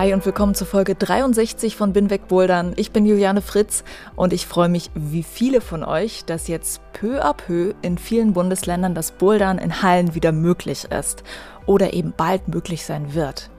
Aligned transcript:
Hi 0.00 0.14
und 0.14 0.24
willkommen 0.24 0.54
zur 0.54 0.66
Folge 0.66 0.94
63 0.94 1.76
von 1.76 1.92
Bin 1.92 2.08
weg 2.08 2.26
Bouldern. 2.26 2.72
Ich 2.76 2.90
bin 2.90 3.04
Juliane 3.04 3.42
Fritz 3.42 3.84
und 4.16 4.32
ich 4.32 4.46
freue 4.46 4.70
mich, 4.70 4.90
wie 4.94 5.22
viele 5.22 5.60
von 5.60 5.84
euch, 5.84 6.24
dass 6.24 6.48
jetzt 6.48 6.80
peu 6.94 7.22
à 7.22 7.34
peu 7.34 7.74
in 7.82 7.98
vielen 7.98 8.32
Bundesländern 8.32 8.94
das 8.94 9.12
Bouldern 9.12 9.58
in 9.58 9.82
Hallen 9.82 10.14
wieder 10.14 10.32
möglich 10.32 10.84
ist 10.84 11.22
oder 11.66 11.92
eben 11.92 12.14
bald 12.16 12.48
möglich 12.48 12.86
sein 12.86 13.12
wird. 13.12 13.49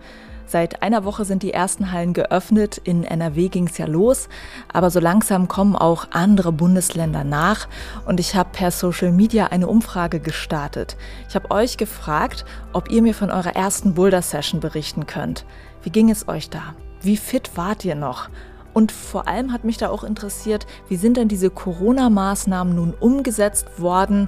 Seit 0.51 0.83
einer 0.83 1.05
Woche 1.05 1.23
sind 1.23 1.43
die 1.43 1.53
ersten 1.53 1.93
Hallen 1.93 2.11
geöffnet. 2.11 2.77
In 2.83 3.05
NRW 3.05 3.47
ging 3.47 3.67
es 3.67 3.77
ja 3.77 3.85
los. 3.85 4.27
Aber 4.73 4.89
so 4.89 4.99
langsam 4.99 5.47
kommen 5.47 5.77
auch 5.77 6.07
andere 6.11 6.51
Bundesländer 6.51 7.23
nach. 7.23 7.69
Und 8.05 8.19
ich 8.19 8.35
habe 8.35 8.49
per 8.51 8.69
Social 8.69 9.13
Media 9.13 9.47
eine 9.47 9.69
Umfrage 9.69 10.19
gestartet. 10.19 10.97
Ich 11.29 11.35
habe 11.35 11.51
euch 11.51 11.77
gefragt, 11.77 12.43
ob 12.73 12.91
ihr 12.91 13.01
mir 13.01 13.13
von 13.13 13.31
eurer 13.31 13.55
ersten 13.55 13.93
Boulder-Session 13.93 14.59
berichten 14.59 15.05
könnt. 15.05 15.45
Wie 15.83 15.89
ging 15.89 16.09
es 16.09 16.27
euch 16.27 16.49
da? 16.49 16.75
Wie 16.99 17.15
fit 17.15 17.51
wart 17.55 17.85
ihr 17.85 17.95
noch? 17.95 18.27
Und 18.73 18.91
vor 18.91 19.29
allem 19.29 19.53
hat 19.53 19.63
mich 19.63 19.77
da 19.77 19.87
auch 19.87 20.03
interessiert, 20.03 20.67
wie 20.89 20.97
sind 20.97 21.15
denn 21.15 21.29
diese 21.29 21.49
Corona-Maßnahmen 21.49 22.75
nun 22.75 22.93
umgesetzt 22.99 23.79
worden? 23.79 24.27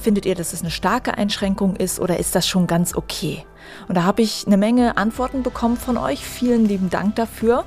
Findet 0.00 0.26
ihr, 0.26 0.34
dass 0.34 0.52
es 0.52 0.60
eine 0.60 0.70
starke 0.70 1.18
Einschränkung 1.18 1.76
ist 1.76 2.00
oder 2.00 2.18
ist 2.18 2.34
das 2.34 2.46
schon 2.46 2.66
ganz 2.66 2.94
okay? 2.94 3.44
Und 3.88 3.96
da 3.96 4.04
habe 4.04 4.22
ich 4.22 4.46
eine 4.46 4.56
Menge 4.56 4.96
Antworten 4.96 5.42
bekommen 5.42 5.76
von 5.76 5.96
euch. 5.96 6.24
Vielen 6.24 6.66
lieben 6.66 6.90
Dank 6.90 7.16
dafür. 7.16 7.64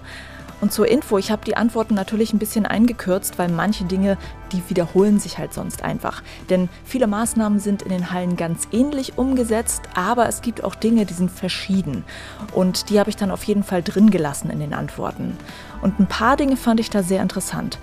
Und 0.62 0.72
zur 0.72 0.88
Info, 0.88 1.18
ich 1.18 1.32
habe 1.32 1.44
die 1.44 1.58
Antworten 1.58 1.96
natürlich 1.96 2.34
ein 2.34 2.40
bisschen 2.40 2.68
eingekürzt, 2.68 3.40
weil 3.40 3.50
manche 3.50 3.84
Dinge, 3.84 4.18
die 4.52 4.62
wiederholen 4.70 5.20
sich 5.20 5.40
halt 5.40 5.56
sonst 5.56 5.84
einfach. 5.84 6.22
Denn 6.52 6.70
viele 6.86 7.08
Maßnahmen 7.08 7.60
sind 7.60 7.82
in 7.82 7.90
den 7.90 8.12
Hallen 8.12 8.38
ganz 8.38 8.68
ähnlich 8.72 9.18
umgesetzt, 9.18 9.82
aber 9.96 10.30
es 10.30 10.44
gibt 10.44 10.64
auch 10.64 10.76
Dinge, 10.76 11.08
die 11.08 11.16
sind 11.16 11.32
verschieden. 11.32 12.04
Und 12.54 12.92
die 12.92 13.00
habe 13.00 13.10
ich 13.10 13.16
dann 13.16 13.32
auf 13.32 13.44
jeden 13.44 13.64
Fall 13.64 13.82
drin 13.82 14.12
gelassen 14.12 14.52
in 14.52 14.60
den 14.60 14.76
Antworten. 14.76 15.36
Und 15.82 16.00
ein 16.00 16.08
paar 16.08 16.38
Dinge 16.38 16.58
fand 16.58 16.80
ich 16.80 16.92
da 16.92 17.02
sehr 17.02 17.24
interessant. 17.24 17.80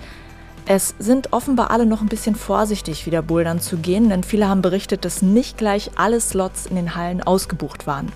Es 0.65 0.93
sind 0.99 1.33
offenbar 1.33 1.71
alle 1.71 1.85
noch 1.85 2.01
ein 2.01 2.09
bisschen 2.09 2.35
vorsichtig, 2.35 3.05
wieder 3.05 3.21
bouldern 3.21 3.59
zu 3.59 3.77
gehen, 3.77 4.09
denn 4.09 4.23
viele 4.23 4.47
haben 4.47 4.61
berichtet, 4.61 5.03
dass 5.03 5.21
nicht 5.21 5.57
gleich 5.57 5.91
alle 5.95 6.21
Slots 6.21 6.67
in 6.67 6.75
den 6.75 6.95
Hallen 6.95 7.23
ausgebucht 7.23 7.87
waren. 7.87 8.11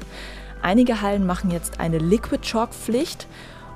Einige 0.62 1.02
Hallen 1.02 1.26
machen 1.26 1.52
jetzt 1.52 1.80
eine 1.80 1.98
Liquid 1.98 2.42
Chalk 2.42 2.74
Pflicht 2.74 3.28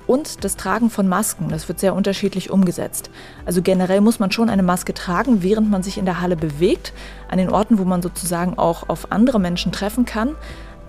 und 0.07 0.43
das 0.43 0.55
Tragen 0.55 0.89
von 0.89 1.07
Masken. 1.07 1.49
Das 1.49 1.67
wird 1.67 1.79
sehr 1.79 1.93
unterschiedlich 1.93 2.49
umgesetzt. 2.49 3.09
Also 3.45 3.61
generell 3.61 4.01
muss 4.01 4.19
man 4.19 4.31
schon 4.31 4.49
eine 4.49 4.63
Maske 4.63 4.93
tragen, 4.93 5.43
während 5.43 5.69
man 5.69 5.83
sich 5.83 5.97
in 5.97 6.05
der 6.05 6.21
Halle 6.21 6.37
bewegt, 6.37 6.93
an 7.29 7.37
den 7.37 7.49
Orten, 7.49 7.77
wo 7.77 7.83
man 7.83 8.01
sozusagen 8.01 8.57
auch 8.57 8.87
auf 8.89 9.11
andere 9.11 9.39
Menschen 9.39 9.71
treffen 9.71 10.05
kann. 10.05 10.35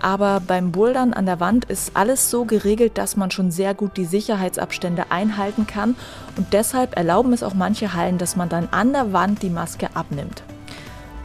Aber 0.01 0.41
beim 0.45 0.71
Bouldern 0.71 1.13
an 1.13 1.25
der 1.25 1.39
Wand 1.39 1.65
ist 1.65 1.91
alles 1.95 2.29
so 2.29 2.45
geregelt, 2.45 2.97
dass 2.97 3.17
man 3.17 3.31
schon 3.31 3.51
sehr 3.51 3.73
gut 3.73 3.97
die 3.97 4.05
Sicherheitsabstände 4.05 5.11
einhalten 5.11 5.67
kann. 5.67 5.95
Und 6.37 6.53
deshalb 6.53 6.95
erlauben 6.95 7.33
es 7.33 7.43
auch 7.43 7.53
manche 7.53 7.93
Hallen, 7.93 8.17
dass 8.17 8.35
man 8.35 8.49
dann 8.49 8.69
an 8.71 8.93
der 8.93 9.13
Wand 9.13 9.41
die 9.41 9.49
Maske 9.49 9.89
abnimmt. 9.93 10.43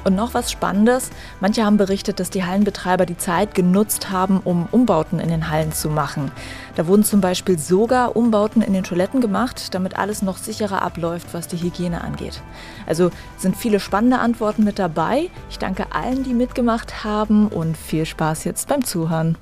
Und 0.05 0.15
noch 0.15 0.35
was 0.35 0.53
Spannendes, 0.53 1.11
manche 1.41 1.65
haben 1.65 1.79
berichtet, 1.79 2.21
dass 2.21 2.31
die 2.31 2.45
Hallenbetreiber 2.45 3.07
die 3.07 3.17
Zeit 3.17 3.55
genutzt 3.55 4.11
haben, 4.11 4.41
um 4.45 4.69
Umbauten 4.71 5.19
in 5.19 5.29
den 5.29 5.51
Hallen 5.51 5.73
zu 5.73 5.89
machen. 5.89 6.31
Da 6.77 6.87
wurden 6.87 7.05
zum 7.05 7.21
Beispiel 7.21 7.59
sogar 7.59 8.15
Umbauten 8.15 8.63
in 8.63 8.75
den 8.75 8.85
Toiletten 8.85 9.21
gemacht, 9.21 9.75
damit 9.75 9.99
alles 9.99 10.23
noch 10.23 10.37
sicherer 10.37 10.83
abläuft, 10.83 11.29
was 11.33 11.49
die 11.49 11.57
Hygiene 11.57 12.03
angeht. 12.03 12.43
Also 12.87 13.11
sind 13.39 13.57
viele 13.57 13.81
spannende 13.81 14.19
Antworten 14.19 14.65
mit 14.65 14.79
dabei. 14.79 15.31
Ich 15.49 15.59
danke 15.59 15.87
allen, 15.93 16.23
die 16.25 16.35
mitgemacht 16.35 17.05
haben 17.05 17.49
und 17.49 17.77
viel 17.77 18.05
Spaß 18.05 18.45
jetzt 18.45 18.69
beim 18.69 18.85
Zuhören. 18.85 19.39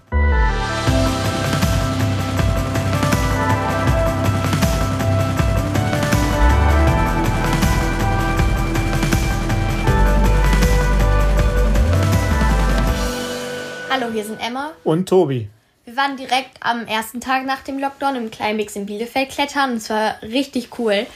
Hallo, 13.95 14.07
hier 14.11 14.25
sind 14.25 14.41
Emma 14.41 14.73
und 14.85 15.07
Tobi. 15.07 15.51
Wir 15.85 15.97
waren 15.99 16.17
direkt 16.17 16.57
am 16.61 16.87
ersten 16.87 17.21
Tag 17.21 17.45
nach 17.45 17.61
dem 17.61 17.79
Lockdown 17.79 18.17
im 18.17 18.31
Climbix 18.31 18.75
in 18.75 18.87
Bielefeld 18.87 19.29
klettern 19.29 19.73
und 19.73 19.77
es 19.77 19.91
war 19.91 20.15
richtig 20.23 20.79
cool. 20.79 21.07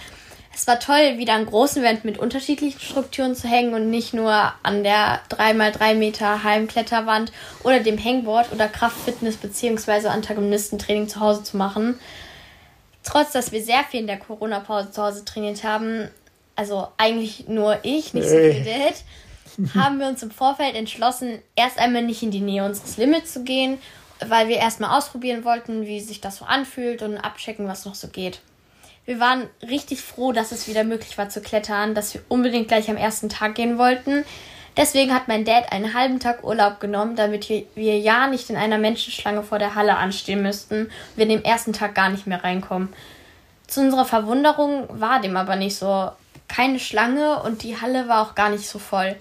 Es 0.55 0.67
war 0.67 0.79
toll, 0.79 1.17
wieder 1.17 1.33
an 1.33 1.47
großen 1.47 1.83
Wänden 1.83 2.07
mit 2.07 2.19
unterschiedlichen 2.19 2.79
Strukturen 2.79 3.35
zu 3.35 3.49
hängen 3.49 3.73
und 3.73 3.89
nicht 3.89 4.13
nur 4.13 4.53
an 4.63 4.85
der 4.85 5.23
3x3 5.31 5.95
Meter 5.95 6.45
Heimkletterwand 6.45 7.33
oder 7.65 7.81
dem 7.81 7.97
Hangboard 7.97 8.53
oder 8.53 8.69
Kraftfitness 8.69 9.39
bzw. 9.39 10.09
Antagonistentraining 10.09 11.09
zu 11.09 11.21
Hause 11.21 11.45
zu 11.45 11.57
machen. 11.57 11.99
Trotz, 13.05 13.33
dass 13.33 13.53
wir 13.53 13.63
sehr 13.63 13.85
viel 13.85 14.01
in 14.01 14.07
der 14.07 14.19
Corona-Pause 14.19 14.91
zu 14.91 15.03
Hause 15.03 15.25
trainiert 15.25 15.65
haben, 15.65 16.11
also 16.57 16.89
eigentlich 16.99 17.49
nur 17.49 17.79
ich, 17.85 18.13
nicht 18.13 18.29
so 18.29 18.37
viel 18.37 18.65
Dad, 18.65 18.97
haben 19.75 19.99
wir 19.99 20.09
uns 20.09 20.23
im 20.23 20.31
Vorfeld 20.31 20.75
entschlossen, 20.75 21.39
erst 21.55 21.79
einmal 21.79 22.03
nicht 22.03 22.23
in 22.23 22.31
die 22.31 22.41
Nähe 22.41 22.65
unseres 22.65 22.97
Limits 22.97 23.33
zu 23.33 23.45
gehen, 23.45 23.79
weil 24.27 24.49
wir 24.49 24.57
erstmal 24.57 24.97
ausprobieren 24.97 25.45
wollten, 25.45 25.87
wie 25.87 26.01
sich 26.01 26.21
das 26.21 26.37
so 26.37 26.45
anfühlt 26.45 27.03
und 27.03 27.19
abchecken, 27.19 27.69
was 27.69 27.85
noch 27.85 27.95
so 27.95 28.09
geht. 28.09 28.41
Wir 29.05 29.21
waren 29.21 29.49
richtig 29.63 30.01
froh, 30.01 30.33
dass 30.33 30.53
es 30.53 30.67
wieder 30.67 30.83
möglich 30.83 31.17
war 31.17 31.29
zu 31.29 31.41
klettern, 31.41 31.95
dass 31.95 32.15
wir 32.15 32.23
unbedingt 32.29 32.69
gleich 32.69 32.91
am 32.91 32.97
ersten 32.97 33.29
Tag 33.29 33.55
gehen 33.55 33.79
wollten. 33.79 34.25
Deswegen 34.77 35.15
hat 35.15 35.29
mein 35.29 35.45
Dad 35.45 35.73
einen 35.73 35.95
halben 35.95 36.21
Tag 36.21 36.45
Urlaub 36.45 36.81
genommen, 36.81 37.17
damit 37.17 37.49
wir 37.49 37.99
ja 37.99 38.27
nicht 38.27 38.51
in 38.51 38.57
einer 38.57 38.79
Menschenschlange 38.79 39.43
vor 39.43 39.59
der 39.59 39.75
Halle 39.75 39.97
anstehen 39.97 40.43
müssten 40.43 40.91
wir 41.15 41.27
den 41.27 41.45
ersten 41.45 41.73
Tag 41.73 41.95
gar 41.95 42.11
nicht 42.11 42.27
mehr 42.27 42.45
reinkommen. 42.45 42.93
Zu 43.67 43.81
unserer 43.81 44.05
Verwunderung 44.05 44.87
war 44.91 45.21
dem 45.21 45.37
aber 45.37 45.57
nicht 45.57 45.77
so. 45.77 46.11
Keine 46.49 46.79
Schlange 46.79 47.43
und 47.43 47.65
die 47.65 47.81
Halle 47.81 48.07
war 48.07 48.23
auch 48.23 48.37
gar 48.37 48.51
nicht 48.51 48.69
so 48.69 48.79
voll. 48.79 49.17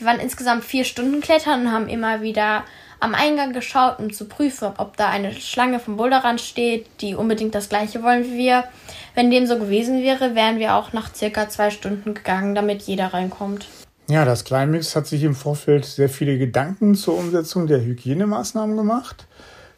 Wir 0.00 0.06
waren 0.06 0.18
insgesamt 0.18 0.64
vier 0.64 0.86
Stunden 0.86 1.20
klettern 1.20 1.66
und 1.66 1.72
haben 1.72 1.86
immer 1.86 2.22
wieder 2.22 2.64
am 3.00 3.14
Eingang 3.14 3.52
geschaut, 3.52 3.98
um 3.98 4.10
zu 4.10 4.24
prüfen, 4.24 4.68
ob 4.78 4.96
da 4.96 5.10
eine 5.10 5.34
Schlange 5.34 5.78
vom 5.78 5.98
Boulderrand 5.98 6.40
steht, 6.40 6.86
die 7.02 7.14
unbedingt 7.14 7.54
das 7.54 7.68
gleiche 7.68 8.02
wollen 8.02 8.24
wie 8.24 8.38
wir. 8.38 8.64
Wenn 9.14 9.30
dem 9.30 9.46
so 9.46 9.58
gewesen 9.58 10.02
wäre, 10.02 10.34
wären 10.34 10.58
wir 10.58 10.74
auch 10.74 10.94
nach 10.94 11.14
circa 11.14 11.50
zwei 11.50 11.68
Stunden 11.68 12.14
gegangen, 12.14 12.54
damit 12.54 12.80
jeder 12.80 13.12
reinkommt. 13.12 13.68
Ja, 14.08 14.24
das 14.24 14.44
Climax 14.44 14.96
hat 14.96 15.06
sich 15.06 15.22
im 15.22 15.34
Vorfeld 15.34 15.84
sehr 15.84 16.08
viele 16.08 16.38
Gedanken 16.38 16.94
zur 16.94 17.18
Umsetzung 17.18 17.66
der 17.66 17.82
Hygienemaßnahmen 17.82 18.78
gemacht. 18.78 19.26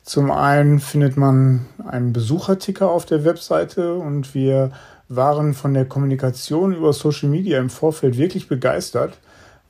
Zum 0.05 0.31
einen 0.31 0.79
findet 0.79 1.17
man 1.17 1.67
einen 1.85 2.13
Besucherticker 2.13 2.89
auf 2.89 3.07
der 3.07 3.25
Webseite 3.25 3.95
und 3.95 4.37
wir 4.37 4.71
waren 5.09 5.53
von 5.53 5.75
der 5.75 5.85
Kommunikation 5.85 6.73
über 6.73 6.93
Social 6.93 7.29
Media 7.29 7.59
im 7.59 7.71
Vorfeld 7.71 8.17
wirklich 8.19 8.47
begeistert 8.47 9.19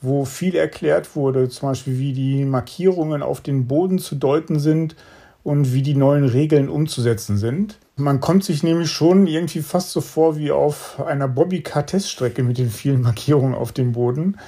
wo 0.03 0.25
viel 0.25 0.57
erklärt 0.57 1.17
wurde, 1.17 1.49
zum 1.49 1.71
Beispiel 1.71 1.99
wie 1.99 2.13
die 2.13 2.45
Markierungen 2.45 3.23
auf 3.23 3.41
den 3.41 3.67
Boden 3.67 3.99
zu 3.99 4.17
deuten 4.17 4.59
sind 4.59 4.97
und 5.45 5.73
wie 5.73 5.83
die 5.83 5.95
neuen 5.95 6.25
Regeln 6.25 6.69
umzusetzen 6.69 7.37
sind. 7.37 7.79
Man 7.97 8.21
kommt 8.21 8.45
sich 8.45 8.63
nämlich 8.63 8.91
schon 8.91 9.27
irgendwie 9.27 9.61
fast 9.61 9.91
so 9.91 10.01
vor 10.01 10.37
wie 10.37 10.51
auf 10.51 11.01
einer 11.05 11.29
Bobbycar-Teststrecke 11.29 12.43
mit 12.43 12.59
den 12.59 12.71
vielen 12.71 13.03
Markierungen 13.03 13.55
auf 13.55 13.73
dem 13.73 13.93
Boden. 13.93 14.39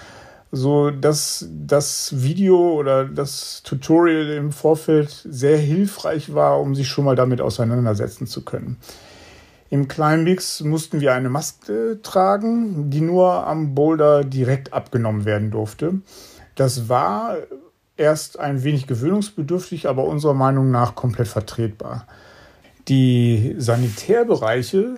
So 0.51 0.91
dass 0.91 1.49
das 1.51 2.23
Video 2.23 2.75
oder 2.75 3.07
das 3.07 3.63
Tutorial 3.65 4.37
im 4.37 4.53
Vorfeld 4.53 5.27
sehr 5.29 5.59
hilfreich 5.59 6.33
war, 6.33 6.61
um 6.61 6.77
sich 6.77 6.89
schon 6.89 7.05
mal 7.05 7.17
damit 7.17 7.41
auseinandersetzen 7.41 8.29
zu 8.29 8.45
können. 8.45 8.77
Im 9.75 9.89
Climbix 9.89 10.61
mussten 10.61 11.01
wir 11.01 11.15
eine 11.15 11.29
Maske 11.29 11.99
tragen, 12.01 12.91
die 12.91 13.01
nur 13.01 13.45
am 13.45 13.75
Boulder 13.75 14.23
direkt 14.23 14.73
abgenommen 14.73 15.25
werden 15.25 15.51
durfte. 15.51 15.95
Das 16.55 16.89
war 16.89 17.39
erst 17.97 18.39
ein 18.39 18.63
wenig 18.63 18.87
gewöhnungsbedürftig, 18.87 19.89
aber 19.89 20.05
unserer 20.05 20.35
Meinung 20.35 20.71
nach 20.71 20.95
komplett 20.95 21.27
vertretbar. 21.27 22.07
Die 22.87 23.57
Sanitärbereiche 23.59 24.95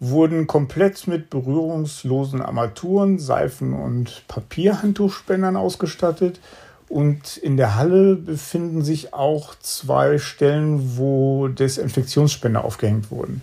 wurden 0.00 0.46
komplett 0.46 1.06
mit 1.06 1.28
berührungslosen 1.28 2.40
Armaturen, 2.40 3.18
Seifen 3.18 3.74
und 3.74 4.22
Papierhandtuchspendern 4.28 5.58
ausgestattet 5.58 6.40
Und 6.88 7.36
in 7.36 7.58
der 7.58 7.74
Halle 7.74 8.14
befinden 8.16 8.82
sich 8.82 9.12
auch 9.12 9.56
zwei 9.56 10.16
Stellen, 10.16 10.96
wo 10.96 11.48
Desinfektionsspender 11.48 12.64
aufgehängt 12.64 13.10
wurden. 13.10 13.42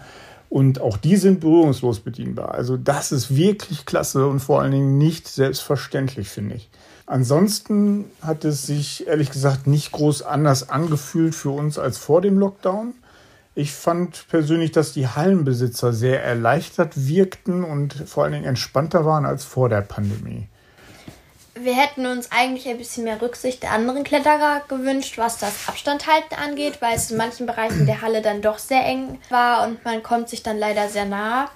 Und 0.54 0.82
auch 0.82 0.98
die 0.98 1.16
sind 1.16 1.40
berührungslos 1.40 2.02
bedienbar. 2.02 2.54
Also 2.54 2.78
das 2.78 3.12
ist 3.12 3.36
wirklich 3.36 3.88
klasse 3.88 4.28
und 4.28 4.40
vor 4.40 4.62
allen 4.62 4.72
Dingen 4.72 5.00
nicht 5.00 5.28
selbstverständlich, 5.28 6.30
finde 6.30 6.54
ich. 6.54 6.70
Ansonsten 7.08 8.06
hat 8.22 8.46
es 8.46 8.68
sich 8.68 9.08
ehrlich 9.08 9.32
gesagt 9.32 9.66
nicht 9.66 9.92
groß 9.92 10.22
anders 10.22 10.70
angefühlt 10.70 11.34
für 11.34 11.50
uns 11.50 11.80
als 11.80 11.98
vor 11.98 12.22
dem 12.22 12.38
Lockdown. 12.38 12.94
Ich 13.56 13.74
fand 13.74 14.28
persönlich, 14.30 14.72
dass 14.72 14.94
die 14.94 15.08
Hallenbesitzer 15.08 15.92
sehr 15.92 16.24
erleichtert 16.24 17.08
wirkten 17.08 17.64
und 17.64 17.96
vor 18.06 18.24
allen 18.24 18.34
Dingen 18.34 18.46
entspannter 18.46 19.06
waren 19.06 19.26
als 19.26 19.44
vor 19.44 19.70
der 19.70 19.82
Pandemie 19.82 20.50
wir 21.56 21.76
hätten 21.76 22.06
uns 22.06 22.32
eigentlich 22.32 22.68
ein 22.68 22.78
bisschen 22.78 23.04
mehr 23.04 23.22
Rücksicht 23.22 23.64
der 23.64 23.72
anderen 23.72 24.04
Kletterer 24.04 24.62
gewünscht, 24.68 25.18
was 25.18 25.38
das 25.38 25.68
Abstandhalten 25.68 26.38
angeht, 26.38 26.82
weil 26.82 26.96
es 26.96 27.12
in 27.12 27.18
manchen 27.18 27.46
Bereichen 27.46 27.86
der 27.86 28.02
Halle 28.02 28.22
dann 28.22 28.42
doch 28.42 28.58
sehr 28.58 28.86
eng 28.86 29.20
war 29.30 29.68
und 29.68 29.84
man 29.86 30.02
kommt 30.02 30.30
sich 30.30 30.44
dann 30.44 30.58
leider 30.58 30.90
sehr 30.90 31.06
nah. 31.06 31.50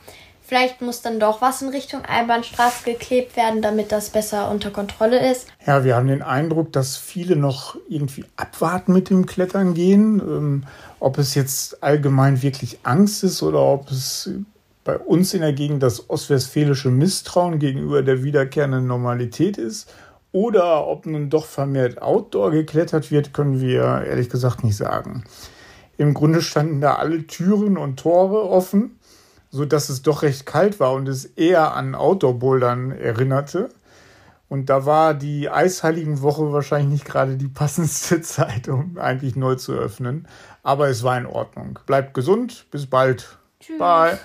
Vielleicht 0.48 0.82
muss 0.82 1.02
dann 1.02 1.20
doch 1.20 1.42
was 1.42 1.62
in 1.62 1.70
Richtung 1.70 2.06
Einbahnstraße 2.06 2.86
geklebt 2.86 3.36
werden, 3.36 3.62
damit 3.62 3.92
das 3.92 4.12
besser 4.12 4.50
unter 4.50 4.72
Kontrolle 4.72 5.30
ist. 5.30 5.48
Ja, 5.66 5.84
wir 5.84 5.98
haben 5.98 6.08
den 6.08 6.22
Eindruck, 6.22 6.72
dass 6.72 6.96
viele 6.96 7.36
noch 7.36 7.76
irgendwie 7.90 8.24
abwarten 8.38 8.94
mit 8.94 9.10
dem 9.10 9.26
Klettern 9.26 9.74
gehen. 9.74 10.20
Ähm, 10.20 10.64
ob 11.02 11.18
es 11.18 11.36
jetzt 11.36 11.84
allgemein 11.84 12.42
wirklich 12.42 12.80
Angst 12.84 13.26
ist 13.26 13.44
oder 13.44 13.62
ob 13.62 13.92
es 13.92 14.30
bei 14.88 14.98
uns 14.98 15.34
in 15.34 15.42
der 15.42 15.54
Gegend 15.54 15.84
das 15.84 16.10
ostwestfälische 16.10 16.90
Misstrauen 16.90 17.60
gegenüber 17.60 18.02
der 18.02 18.24
wiederkehrenden 18.24 18.88
Normalität 18.88 19.58
ist 19.58 19.92
oder 20.32 20.88
ob 20.88 21.06
nun 21.06 21.30
doch 21.30 21.46
vermehrt 21.46 22.02
Outdoor 22.02 22.52
geklettert 22.52 23.12
wird, 23.12 23.34
können 23.34 23.60
wir 23.60 24.04
ehrlich 24.06 24.30
gesagt 24.30 24.64
nicht 24.64 24.78
sagen. 24.78 25.26
Im 25.98 26.14
Grunde 26.14 26.42
standen 26.42 26.80
da 26.80 26.96
alle 26.96 27.28
Türen 27.28 27.78
und 27.78 28.00
Tore 28.00 28.50
offen, 28.50 28.98
so 29.52 29.66
dass 29.66 29.90
es 29.90 30.04
doch 30.04 30.22
recht 30.22 30.46
kalt 30.46 30.80
war 30.80 30.94
und 30.94 31.08
es 31.10 31.26
eher 31.26 31.76
an 31.76 31.94
Outdoor-Bouldern 31.94 32.92
erinnerte. 32.92 33.70
Und 34.48 34.70
da 34.70 34.86
war 34.86 35.14
die 35.14 35.50
Eisheiligenwoche 35.50 36.54
wahrscheinlich 36.54 36.92
nicht 36.92 37.06
gerade 37.06 37.36
die 37.36 37.50
passendste 37.50 38.22
Zeit, 38.22 38.70
um 38.70 38.98
eigentlich 38.98 39.36
neu 39.36 39.56
zu 39.56 39.74
öffnen. 39.74 40.28
Aber 40.64 40.88
es 40.88 41.04
war 41.04 41.18
in 41.18 41.26
Ordnung. 41.26 41.80
Bleibt 41.86 42.14
gesund. 42.14 42.68
Bis 42.72 42.86
bald. 42.86 43.38
Tschüss. 43.60 43.80
Bye. 43.80 44.18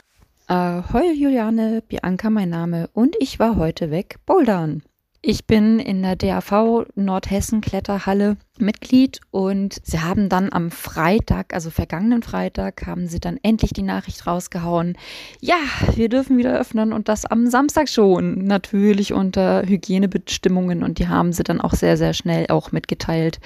Ahoi 0.52 1.14
Juliane, 1.14 1.82
Bianca 1.88 2.28
mein 2.28 2.50
Name 2.50 2.90
und 2.92 3.16
ich 3.18 3.38
war 3.38 3.56
heute 3.56 3.90
weg 3.90 4.16
bouldern. 4.26 4.82
Ich 5.22 5.46
bin 5.46 5.78
in 5.78 6.02
der 6.02 6.14
DAV 6.14 6.84
Nordhessen 6.94 7.62
Kletterhalle 7.62 8.36
Mitglied 8.58 9.20
und 9.30 9.78
sie 9.82 10.00
haben 10.00 10.28
dann 10.28 10.52
am 10.52 10.70
Freitag, 10.70 11.54
also 11.54 11.70
vergangenen 11.70 12.22
Freitag, 12.22 12.84
haben 12.86 13.06
sie 13.06 13.18
dann 13.18 13.38
endlich 13.42 13.72
die 13.72 13.80
Nachricht 13.80 14.26
rausgehauen. 14.26 14.98
Ja, 15.40 15.56
wir 15.94 16.10
dürfen 16.10 16.36
wieder 16.36 16.60
öffnen 16.60 16.92
und 16.92 17.08
das 17.08 17.24
am 17.24 17.46
Samstag 17.46 17.88
schon. 17.88 18.44
Natürlich 18.44 19.14
unter 19.14 19.62
Hygienebestimmungen 19.62 20.82
und 20.82 20.98
die 20.98 21.08
haben 21.08 21.32
sie 21.32 21.44
dann 21.44 21.62
auch 21.62 21.72
sehr, 21.72 21.96
sehr 21.96 22.12
schnell 22.12 22.44
auch 22.50 22.72
mitgeteilt. 22.72 23.40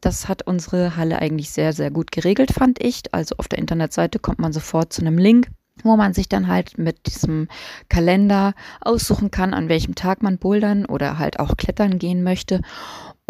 Das 0.00 0.26
hat 0.26 0.48
unsere 0.48 0.96
Halle 0.96 1.20
eigentlich 1.20 1.50
sehr, 1.50 1.72
sehr 1.72 1.92
gut 1.92 2.10
geregelt, 2.10 2.50
fand 2.50 2.82
ich. 2.82 3.02
Also 3.12 3.36
auf 3.38 3.46
der 3.46 3.60
Internetseite 3.60 4.18
kommt 4.18 4.40
man 4.40 4.52
sofort 4.52 4.92
zu 4.92 5.02
einem 5.02 5.16
Link 5.16 5.46
wo 5.84 5.96
man 5.96 6.14
sich 6.14 6.28
dann 6.28 6.46
halt 6.46 6.78
mit 6.78 7.06
diesem 7.06 7.48
Kalender 7.88 8.54
aussuchen 8.80 9.30
kann, 9.30 9.54
an 9.54 9.68
welchem 9.68 9.94
Tag 9.94 10.22
man 10.22 10.38
bouldern 10.38 10.86
oder 10.86 11.18
halt 11.18 11.38
auch 11.38 11.56
klettern 11.56 11.98
gehen 11.98 12.22
möchte 12.22 12.60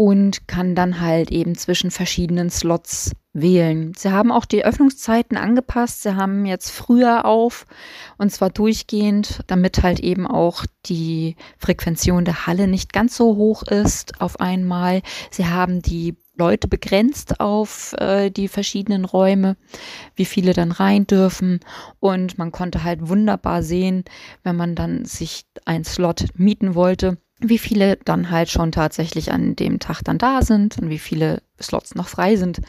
und 0.01 0.49
kann 0.49 0.75
dann 0.75 1.01
halt 1.01 1.31
eben 1.31 1.57
zwischen 1.57 1.91
verschiedenen 1.91 2.49
Slots 2.49 3.13
wählen. 3.35 3.93
Sie 3.97 4.11
haben 4.11 4.33
auch 4.33 4.47
die 4.47 4.65
Öffnungszeiten 4.65 5.37
angepasst. 5.37 6.03
Sie 6.03 6.17
haben 6.17 6.47
jetzt 6.47 6.71
früher 6.71 7.27
auf 7.27 7.67
und 8.17 8.33
zwar 8.33 8.49
durchgehend, 8.49 9.41
damit 9.47 9.83
halt 9.83 10.01
eben 10.01 10.27
auch 10.27 10.65
die 10.87 11.37
Frequention 11.59 12.25
der 12.25 12.47
Halle 12.47 12.67
nicht 12.67 12.95
ganz 12.95 13.15
so 13.15 13.37
hoch 13.37 13.63
ist 13.63 14.21
auf 14.23 14.41
einmal. 14.41 15.03
Sie 15.31 15.47
haben 15.47 15.83
die 15.83 16.17
Leute 16.41 16.69
begrenzt 16.69 17.39
auf 17.39 17.95
äh, 17.99 18.31
die 18.31 18.49
verschiedenen 18.49 19.05
Räume, 19.05 19.57
wie 20.17 20.25
viele 20.25 20.55
dann 20.55 20.73
rein 20.73 21.07
dürfen. 21.07 21.61
Und 22.01 22.39
man 22.39 22.51
konnte 22.51 22.83
halt 22.83 23.09
wunderbar 23.09 23.63
sehen, 23.63 24.05
wenn 24.43 24.57
man 24.57 24.75
dann 24.75 25.05
sich 25.05 25.45
ein 25.67 25.85
Slot 25.85 26.25
mieten 26.35 26.75
wollte, 26.75 27.19
wie 27.41 27.59
viele 27.59 27.99
dann 28.05 28.31
halt 28.31 28.49
schon 28.49 28.73
tatsächlich 28.73 29.33
an 29.33 29.55
dem 29.55 29.79
Tag 29.81 30.01
dann 30.03 30.17
da 30.17 30.41
sind 30.41 30.79
und 30.79 30.89
wie 30.89 30.99
viele 30.99 31.43
Slots 31.61 31.95
noch 31.95 32.09
frei 32.09 32.37
sind. 32.37 32.61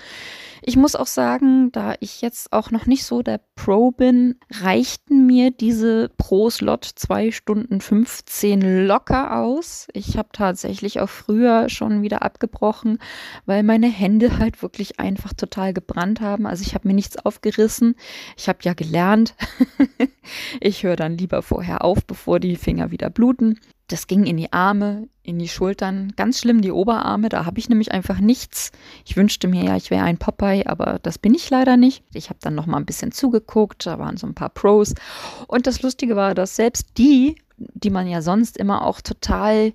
Ich 0.64 0.78
muss 0.78 0.96
auch 0.96 1.08
sagen, 1.08 1.72
da 1.72 1.96
ich 2.02 2.22
jetzt 2.22 2.54
auch 2.54 2.70
noch 2.70 2.86
nicht 2.86 3.04
so 3.04 3.24
der 3.24 3.42
Pro 3.56 3.90
bin, 3.90 4.36
reichten 4.52 5.26
mir 5.26 5.50
diese 5.50 6.10
Pro-Slot 6.18 6.86
2 6.86 7.32
Stunden 7.32 7.82
15 7.82 8.86
locker 8.86 9.40
aus. 9.40 9.88
Ich 9.94 10.18
habe 10.18 10.30
tatsächlich 10.34 11.00
auch 11.00 11.10
früher 11.10 11.68
schon 11.68 12.04
wieder 12.04 12.22
abgebrochen, 12.22 13.00
weil 13.48 13.64
meine 13.64 13.88
Hände 13.88 14.38
halt 14.38 14.62
wirklich 14.62 15.00
einfach 15.00 15.34
total 15.34 15.74
gebrannt 15.74 16.22
haben. 16.22 16.46
Also 16.46 16.64
ich 16.64 16.76
habe 16.76 16.88
mir 16.88 16.94
nichts 16.94 17.18
aufgerissen. 17.18 17.96
Ich 18.38 18.48
habe 18.48 18.60
ja 18.62 18.74
gelernt. 18.74 19.34
ich 20.60 20.84
höre 20.84 20.96
dann 20.96 21.18
lieber 21.18 21.42
vorher 21.42 21.84
auf, 21.84 22.06
bevor 22.06 22.40
die 22.40 22.56
Finger 22.56 22.92
wieder 22.92 23.10
bluten. 23.10 23.60
Das 23.92 24.08
ging 24.08 24.26
in 24.26 24.38
die 24.38 24.54
Arme, 24.54 25.10
in 25.22 25.38
die 25.38 25.50
Schultern, 25.50 26.14
ganz 26.16 26.40
schlimm 26.40 26.62
die 26.62 26.72
Oberarme, 26.72 27.28
da 27.28 27.46
habe 27.46 27.60
ich 27.60 27.68
nämlich 27.68 27.92
einfach 27.92 28.20
nichts. 28.20 28.72
Ich 29.06 29.18
wünschte 29.18 29.50
mir 29.50 29.66
ja, 29.66 29.76
ich 29.76 29.92
wäre 29.92 30.06
ein 30.06 30.18
Popeye, 30.18 30.66
aber 30.66 31.00
das 31.04 31.18
bin 31.18 31.34
ich 31.34 31.50
leider 31.50 31.76
nicht. 31.76 32.04
Ich 32.14 32.30
habe 32.30 32.40
dann 32.42 32.56
noch 32.56 32.68
mal 32.68 32.78
ein 32.78 32.86
bisschen 32.86 33.12
zugeguckt, 33.12 33.86
da 33.86 34.00
waren 34.00 34.16
so 34.16 34.28
ein 34.28 34.34
paar 34.34 34.50
Pros 34.50 34.94
und 35.48 35.68
das 35.68 35.82
lustige 35.82 36.16
war, 36.16 36.36
dass 36.36 36.56
selbst 36.56 36.88
die, 36.98 37.36
die 37.58 37.90
man 37.90 38.08
ja 38.08 38.22
sonst 38.22 38.56
immer 38.56 38.86
auch 38.86 39.02
total 39.02 39.74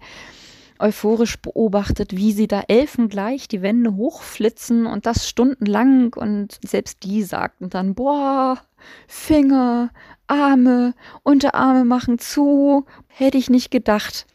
euphorisch 0.78 1.38
beobachtet, 1.38 2.16
wie 2.16 2.32
sie 2.32 2.48
da 2.48 2.62
elfengleich 2.68 3.48
die 3.48 3.62
Wände 3.62 3.96
hochflitzen 3.96 4.86
und 4.86 5.06
das 5.06 5.28
stundenlang 5.28 6.14
und 6.14 6.58
selbst 6.64 7.02
die 7.04 7.22
sagten 7.22 7.70
dann, 7.70 7.94
boah, 7.94 8.58
Finger, 9.06 9.90
Arme, 10.26 10.94
Unterarme 11.22 11.84
machen 11.84 12.18
zu, 12.18 12.86
hätte 13.08 13.38
ich 13.38 13.50
nicht 13.50 13.70
gedacht. 13.70 14.26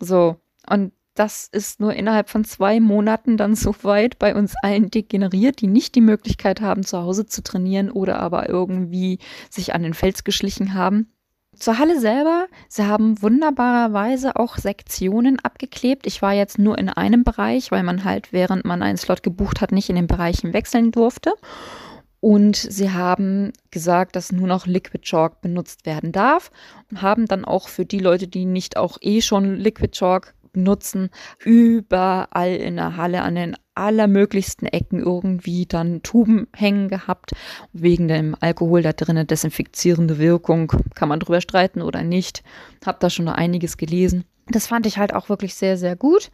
So, 0.00 0.36
und 0.68 0.92
das 1.14 1.48
ist 1.50 1.78
nur 1.78 1.94
innerhalb 1.94 2.28
von 2.28 2.44
zwei 2.44 2.80
Monaten 2.80 3.36
dann 3.36 3.54
so 3.54 3.74
weit 3.82 4.18
bei 4.18 4.34
uns 4.34 4.54
allen 4.62 4.90
degeneriert, 4.90 5.60
die 5.60 5.68
nicht 5.68 5.94
die 5.94 6.00
Möglichkeit 6.00 6.60
haben, 6.60 6.82
zu 6.82 6.98
Hause 6.98 7.26
zu 7.26 7.42
trainieren 7.42 7.90
oder 7.90 8.18
aber 8.18 8.48
irgendwie 8.48 9.18
sich 9.48 9.74
an 9.74 9.84
den 9.84 9.94
Fels 9.94 10.24
geschlichen 10.24 10.74
haben. 10.74 11.08
Zur 11.56 11.78
Halle 11.78 12.00
selber, 12.00 12.46
sie 12.68 12.84
haben 12.84 13.22
wunderbarerweise 13.22 14.34
auch 14.34 14.58
Sektionen 14.58 15.38
abgeklebt. 15.38 16.04
Ich 16.06 16.20
war 16.20 16.32
jetzt 16.32 16.58
nur 16.58 16.76
in 16.78 16.88
einem 16.88 17.22
Bereich, 17.22 17.70
weil 17.70 17.84
man 17.84 18.02
halt, 18.02 18.32
während 18.32 18.64
man 18.64 18.82
einen 18.82 18.98
Slot 18.98 19.22
gebucht 19.22 19.60
hat, 19.60 19.70
nicht 19.70 19.88
in 19.88 19.94
den 19.94 20.08
Bereichen 20.08 20.52
wechseln 20.52 20.90
durfte. 20.90 21.32
Und 22.24 22.56
sie 22.56 22.90
haben 22.90 23.52
gesagt, 23.70 24.16
dass 24.16 24.32
nur 24.32 24.48
noch 24.48 24.66
Liquid 24.66 25.04
Chalk 25.04 25.42
benutzt 25.42 25.84
werden 25.84 26.10
darf 26.10 26.50
und 26.90 27.02
haben 27.02 27.26
dann 27.26 27.44
auch 27.44 27.68
für 27.68 27.84
die 27.84 27.98
Leute, 27.98 28.28
die 28.28 28.46
nicht 28.46 28.78
auch 28.78 28.96
eh 29.02 29.20
schon 29.20 29.56
Liquid 29.56 29.90
Chalk 29.90 30.32
benutzen, 30.54 31.10
überall 31.44 32.56
in 32.56 32.76
der 32.76 32.96
Halle 32.96 33.20
an 33.20 33.34
den 33.34 33.56
allermöglichsten 33.74 34.66
Ecken 34.66 35.00
irgendwie 35.00 35.66
dann 35.66 36.02
Tuben 36.02 36.46
hängen 36.56 36.88
gehabt. 36.88 37.32
Wegen 37.74 38.08
dem 38.08 38.34
Alkohol 38.40 38.80
da 38.80 38.94
drinnen, 38.94 39.26
desinfizierende 39.26 40.16
Wirkung, 40.16 40.72
kann 40.94 41.10
man 41.10 41.20
drüber 41.20 41.42
streiten 41.42 41.82
oder 41.82 42.02
nicht. 42.02 42.42
Hab 42.86 43.00
da 43.00 43.10
schon 43.10 43.28
einiges 43.28 43.76
gelesen. 43.76 44.24
Das 44.46 44.66
fand 44.66 44.86
ich 44.86 44.96
halt 44.96 45.12
auch 45.12 45.28
wirklich 45.28 45.54
sehr, 45.56 45.76
sehr 45.76 45.94
gut. 45.94 46.30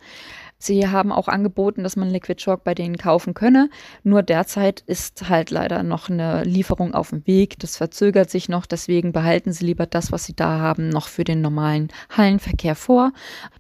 Sie 0.63 0.87
haben 0.87 1.11
auch 1.11 1.27
angeboten, 1.27 1.83
dass 1.83 1.97
man 1.97 2.11
Liquid 2.11 2.37
Chalk 2.37 2.65
bei 2.65 2.75
denen 2.75 2.99
kaufen 2.99 3.33
könne. 3.33 3.71
Nur 4.03 4.23
derzeit 4.23 4.83
ist 4.83 5.31
halt 5.31 5.51
leider 5.51 5.83
noch 5.83 6.11
eine 6.11 6.45
Lieferung 6.45 6.93
auf 6.93 7.11
dem 7.11 7.27
Weg. 7.27 7.59
Das 7.61 7.79
verzögert 7.79 8.29
sich 8.29 8.51
noch. 8.51 8.67
Deswegen 8.67 9.13
behalten 9.13 9.53
Sie 9.53 9.65
lieber 9.65 9.87
das, 9.87 10.13
was 10.13 10.27
Sie 10.27 10.37
da 10.37 10.59
haben, 10.59 10.91
noch 10.91 11.09
für 11.09 11.25
den 11.25 11.41
normalen 11.41 11.89
Hallenverkehr 12.11 12.75
vor. 12.75 13.13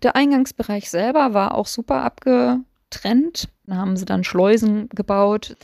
Der 0.02 0.14
Eingangsbereich 0.14 0.90
selber 0.90 1.32
war 1.32 1.54
auch 1.54 1.66
super 1.66 2.02
abgetrennt. 2.02 3.48
Da 3.64 3.76
haben 3.76 3.96
sie 3.96 4.04
dann 4.04 4.22
Schleusen 4.22 4.90
gebaut. 4.90 5.56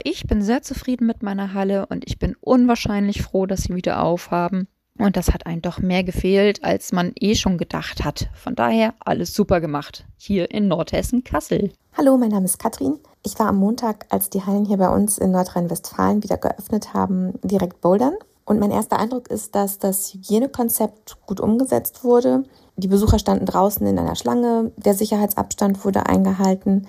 Ich 0.00 0.26
bin 0.26 0.40
sehr 0.40 0.62
zufrieden 0.62 1.06
mit 1.06 1.22
meiner 1.22 1.52
Halle 1.52 1.86
und 1.86 2.04
ich 2.06 2.20
bin 2.20 2.36
unwahrscheinlich 2.40 3.22
froh, 3.22 3.46
dass 3.46 3.62
sie 3.62 3.74
wieder 3.74 4.02
aufhaben. 4.02 4.68
Und 4.98 5.16
das 5.16 5.32
hat 5.32 5.46
einem 5.46 5.62
doch 5.62 5.78
mehr 5.78 6.04
gefehlt, 6.04 6.64
als 6.64 6.92
man 6.92 7.12
eh 7.20 7.34
schon 7.34 7.58
gedacht 7.58 8.04
hat. 8.04 8.28
Von 8.34 8.54
daher 8.54 8.94
alles 9.00 9.34
super 9.34 9.60
gemacht. 9.60 10.06
Hier 10.16 10.50
in 10.50 10.68
Nordhessen 10.68 11.22
Kassel. 11.22 11.70
Hallo, 11.96 12.16
mein 12.16 12.30
Name 12.30 12.46
ist 12.46 12.58
Katrin. 12.58 12.98
Ich 13.22 13.38
war 13.38 13.48
am 13.48 13.56
Montag, 13.56 14.06
als 14.10 14.30
die 14.30 14.42
Hallen 14.42 14.64
hier 14.64 14.78
bei 14.78 14.88
uns 14.88 15.18
in 15.18 15.32
Nordrhein-Westfalen 15.32 16.22
wieder 16.22 16.38
geöffnet 16.38 16.94
haben, 16.94 17.34
direkt 17.42 17.80
bouldern. 17.80 18.14
Und 18.44 18.60
mein 18.60 18.70
erster 18.70 18.98
Eindruck 18.98 19.28
ist, 19.28 19.54
dass 19.54 19.78
das 19.78 20.14
Hygienekonzept 20.14 21.18
gut 21.26 21.40
umgesetzt 21.40 22.04
wurde. 22.04 22.44
Die 22.76 22.86
Besucher 22.88 23.18
standen 23.18 23.44
draußen 23.44 23.84
in 23.86 23.98
einer 23.98 24.14
Schlange, 24.14 24.70
der 24.76 24.94
Sicherheitsabstand 24.94 25.84
wurde 25.84 26.06
eingehalten. 26.06 26.86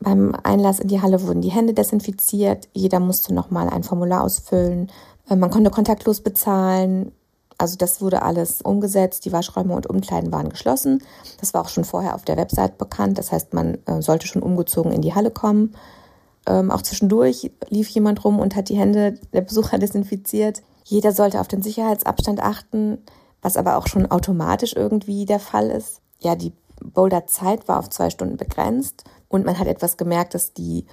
Beim 0.00 0.34
Einlass 0.42 0.80
in 0.80 0.88
die 0.88 1.00
Halle 1.00 1.22
wurden 1.22 1.42
die 1.42 1.50
Hände 1.50 1.74
desinfiziert, 1.74 2.68
jeder 2.72 3.00
musste 3.00 3.32
nochmal 3.32 3.68
ein 3.68 3.84
Formular 3.84 4.24
ausfüllen, 4.24 4.90
äh, 5.30 5.36
man 5.36 5.50
konnte 5.50 5.70
kontaktlos 5.70 6.20
bezahlen. 6.20 7.12
Also 7.58 7.76
das 7.76 8.00
wurde 8.00 8.22
alles 8.22 8.60
umgesetzt, 8.60 9.24
die 9.24 9.32
Waschräume 9.32 9.74
und 9.74 9.88
Umkleiden 9.88 10.32
waren 10.32 10.50
geschlossen. 10.50 11.02
Das 11.40 11.54
war 11.54 11.62
auch 11.62 11.68
schon 11.68 11.84
vorher 11.84 12.14
auf 12.14 12.24
der 12.24 12.36
Website 12.36 12.76
bekannt, 12.78 13.18
das 13.18 13.32
heißt, 13.32 13.54
man 13.54 13.78
äh, 13.86 14.02
sollte 14.02 14.26
schon 14.26 14.42
umgezogen 14.42 14.92
in 14.92 15.02
die 15.02 15.14
Halle 15.14 15.30
kommen. 15.30 15.74
Ähm, 16.46 16.70
auch 16.70 16.82
zwischendurch 16.82 17.50
lief 17.68 17.88
jemand 17.88 18.24
rum 18.24 18.38
und 18.38 18.54
hat 18.54 18.68
die 18.68 18.76
Hände 18.76 19.18
der 19.32 19.40
Besucher 19.40 19.78
desinfiziert. 19.80 20.62
Jeder 20.84 21.12
sollte 21.12 21.40
auf 21.40 21.48
den 21.48 21.62
Sicherheitsabstand 21.62 22.40
achten, 22.40 22.98
was 23.42 23.56
aber 23.56 23.76
auch 23.76 23.86
schon 23.86 24.10
automatisch 24.10 24.74
irgendwie 24.74 25.24
der 25.24 25.40
Fall 25.40 25.70
ist. 25.70 26.00
Ja, 26.20 26.34
die 26.36 26.52
Boulder-Zeit 26.82 27.68
war 27.68 27.78
auf 27.78 27.90
zwei 27.90 28.10
Stunden 28.10 28.36
begrenzt 28.36 29.04
und 29.28 29.44
man 29.44 29.58
hat 29.58 29.66
etwas 29.66 29.96
gemerkt, 29.96 30.34
dass 30.34 30.52
die 30.52 30.86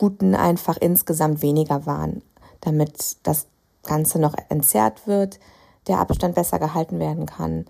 Routen 0.00 0.34
einfach 0.34 0.76
insgesamt 0.76 1.42
weniger 1.42 1.86
waren, 1.86 2.22
damit 2.60 3.16
das 3.22 3.46
Ganze 3.82 4.18
noch 4.18 4.34
entzerrt 4.48 5.06
wird, 5.06 5.38
der 5.88 5.98
Abstand 5.98 6.34
besser 6.34 6.58
gehalten 6.58 6.98
werden 6.98 7.26
kann. 7.26 7.66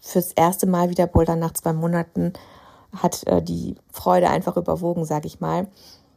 Fürs 0.00 0.32
erste 0.32 0.66
Mal 0.66 0.90
wieder 0.90 1.06
Bouldern 1.06 1.38
nach 1.38 1.52
zwei 1.52 1.72
Monaten 1.72 2.32
hat 2.94 3.26
äh, 3.26 3.42
die 3.42 3.76
Freude 3.90 4.30
einfach 4.30 4.56
überwogen, 4.56 5.04
sag 5.04 5.24
ich 5.24 5.40
mal. 5.40 5.66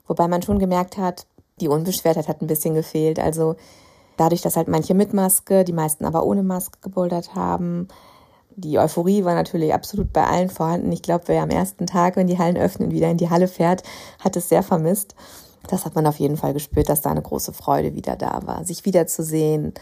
Wobei 0.08 0.28
man 0.28 0.42
schon 0.42 0.60
gemerkt 0.60 0.98
hat, 0.98 1.26
die 1.60 1.68
Unbeschwertheit 1.68 2.28
hat 2.28 2.42
ein 2.42 2.48
bisschen 2.48 2.74
gefehlt. 2.74 3.20
Also 3.20 3.56
dadurch, 4.18 4.42
dass 4.42 4.56
halt 4.56 4.68
manche 4.68 4.94
mit 4.94 5.14
Maske, 5.14 5.64
die 5.64 5.74
meisten 5.74 6.06
aber 6.06 6.24
ohne 6.26 6.44
Maske 6.44 6.80
gebouldert 6.82 7.36
haben, 7.36 7.88
die 8.56 8.78
Euphorie 8.78 9.24
war 9.24 9.36
natürlich 9.36 9.74
absolut 9.74 10.12
bei 10.12 10.26
allen 10.26 10.50
vorhanden. 10.50 10.92
Ich 10.92 11.02
glaube, 11.02 11.26
wer 11.28 11.44
am 11.44 11.50
ersten 11.50 11.88
Tag, 11.88 12.16
wenn 12.16 12.28
die 12.28 12.38
Hallen 12.38 12.58
öffnen, 12.58 12.92
wieder 12.92 13.10
in 13.10 13.18
die 13.18 13.30
Halle 13.30 13.48
fährt, 13.48 13.84
hat 14.20 14.36
es 14.36 14.50
sehr 14.50 14.64
vermisst. 14.64 15.16
Das 15.68 15.86
hat 15.86 15.96
man 15.96 16.06
auf 16.08 16.20
jeden 16.20 16.38
Fall 16.38 16.54
gespürt, 16.54 16.90
dass 16.90 17.02
da 17.02 17.12
eine 17.12 17.22
große 17.22 17.54
Freude 17.54 17.96
wieder 17.96 18.16
da 18.16 18.42
war, 18.46 18.66
sich 18.66 18.86
wiederzusehen. 18.86 19.74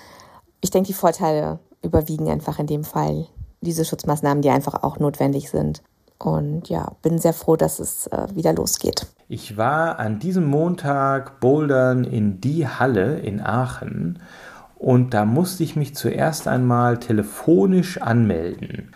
Ich 0.62 0.72
denke, 0.72 0.88
die 0.88 0.94
Vorteile 0.94 1.60
überwiegen 1.82 2.30
einfach 2.30 2.60
in 2.60 2.68
dem 2.68 2.84
Fall 2.84 3.28
diese 3.62 3.86
Schutzmaßnahmen, 3.86 4.42
die 4.42 4.50
einfach 4.50 4.84
auch 4.84 5.00
notwendig 5.00 5.50
sind. 5.50 5.82
Und 6.20 6.70
ja, 6.70 6.94
bin 7.04 7.20
sehr 7.20 7.34
froh, 7.34 7.56
dass 7.56 7.80
es 7.80 8.08
äh, 8.08 8.28
wieder 8.34 8.54
losgeht. 8.54 9.06
Ich 9.30 9.58
war 9.58 10.00
an 10.00 10.20
diesem 10.20 10.46
Montag 10.46 11.40
bouldern 11.40 12.04
in 12.04 12.42
die 12.42 12.68
Halle 12.68 13.20
in 13.20 13.42
Aachen 13.42 14.20
und 14.76 15.14
da 15.14 15.26
musste 15.26 15.64
ich 15.64 15.76
mich 15.76 15.96
zuerst 15.96 16.48
einmal 16.48 17.00
telefonisch 17.00 18.00
anmelden. 18.00 18.92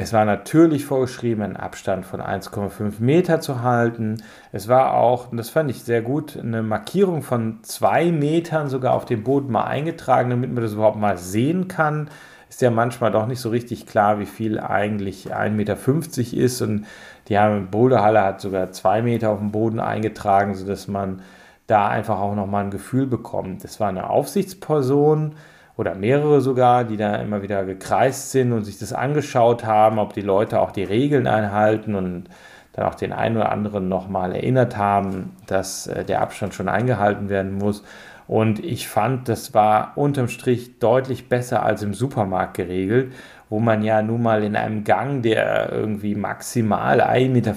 Es 0.00 0.12
war 0.12 0.24
natürlich 0.24 0.84
vorgeschrieben, 0.84 1.42
einen 1.42 1.56
Abstand 1.56 2.06
von 2.06 2.20
1,5 2.20 3.00
Meter 3.00 3.40
zu 3.40 3.62
halten. 3.62 4.22
Es 4.52 4.68
war 4.68 4.94
auch, 4.94 5.32
und 5.32 5.38
das 5.38 5.50
fand 5.50 5.72
ich 5.72 5.82
sehr 5.82 6.02
gut, 6.02 6.38
eine 6.38 6.62
Markierung 6.62 7.22
von 7.22 7.58
zwei 7.64 8.12
Metern 8.12 8.68
sogar 8.68 8.94
auf 8.94 9.06
dem 9.06 9.24
Boden 9.24 9.50
mal 9.50 9.64
eingetragen, 9.64 10.30
damit 10.30 10.52
man 10.52 10.62
das 10.62 10.74
überhaupt 10.74 11.00
mal 11.00 11.18
sehen 11.18 11.66
kann. 11.66 12.10
Ist 12.48 12.62
ja 12.62 12.70
manchmal 12.70 13.10
doch 13.10 13.26
nicht 13.26 13.40
so 13.40 13.48
richtig 13.48 13.88
klar, 13.88 14.20
wie 14.20 14.26
viel 14.26 14.60
eigentlich 14.60 15.34
1,50 15.34 15.50
Meter 15.50 16.44
ist. 16.44 16.62
Und 16.62 16.86
die 17.26 17.36
haben 17.36 17.66
Boulderhalle 17.68 18.22
hat 18.22 18.40
sogar 18.40 18.70
zwei 18.70 19.02
Meter 19.02 19.30
auf 19.30 19.40
dem 19.40 19.50
Boden 19.50 19.80
eingetragen, 19.80 20.54
sodass 20.54 20.86
man 20.86 21.22
da 21.66 21.88
einfach 21.88 22.20
auch 22.20 22.36
nochmal 22.36 22.62
ein 22.62 22.70
Gefühl 22.70 23.08
bekommt. 23.08 23.64
Es 23.64 23.80
war 23.80 23.88
eine 23.88 24.08
Aufsichtsperson 24.08 25.34
oder 25.78 25.94
mehrere 25.94 26.40
sogar, 26.40 26.84
die 26.84 26.96
da 26.96 27.14
immer 27.16 27.40
wieder 27.40 27.64
gekreist 27.64 28.32
sind 28.32 28.52
und 28.52 28.64
sich 28.64 28.78
das 28.78 28.92
angeschaut 28.92 29.64
haben, 29.64 29.98
ob 29.98 30.12
die 30.12 30.22
Leute 30.22 30.60
auch 30.60 30.72
die 30.72 30.82
Regeln 30.82 31.28
einhalten 31.28 31.94
und 31.94 32.24
dann 32.72 32.84
auch 32.84 32.96
den 32.96 33.12
einen 33.12 33.36
oder 33.36 33.52
anderen 33.52 33.88
nochmal 33.88 34.34
erinnert 34.34 34.76
haben, 34.76 35.36
dass 35.46 35.86
äh, 35.86 36.04
der 36.04 36.20
Abstand 36.20 36.52
schon 36.52 36.68
eingehalten 36.68 37.28
werden 37.28 37.54
muss. 37.54 37.84
Und 38.26 38.62
ich 38.62 38.88
fand, 38.88 39.28
das 39.28 39.54
war 39.54 39.92
unterm 39.94 40.28
Strich 40.28 40.80
deutlich 40.80 41.28
besser 41.28 41.62
als 41.62 41.82
im 41.82 41.94
Supermarkt 41.94 42.56
geregelt, 42.56 43.12
wo 43.48 43.60
man 43.60 43.82
ja 43.82 44.02
nun 44.02 44.22
mal 44.22 44.42
in 44.42 44.56
einem 44.56 44.84
Gang, 44.84 45.22
der 45.22 45.72
irgendwie 45.72 46.16
maximal 46.16 47.00
1,50 47.00 47.28
Meter 47.30 47.54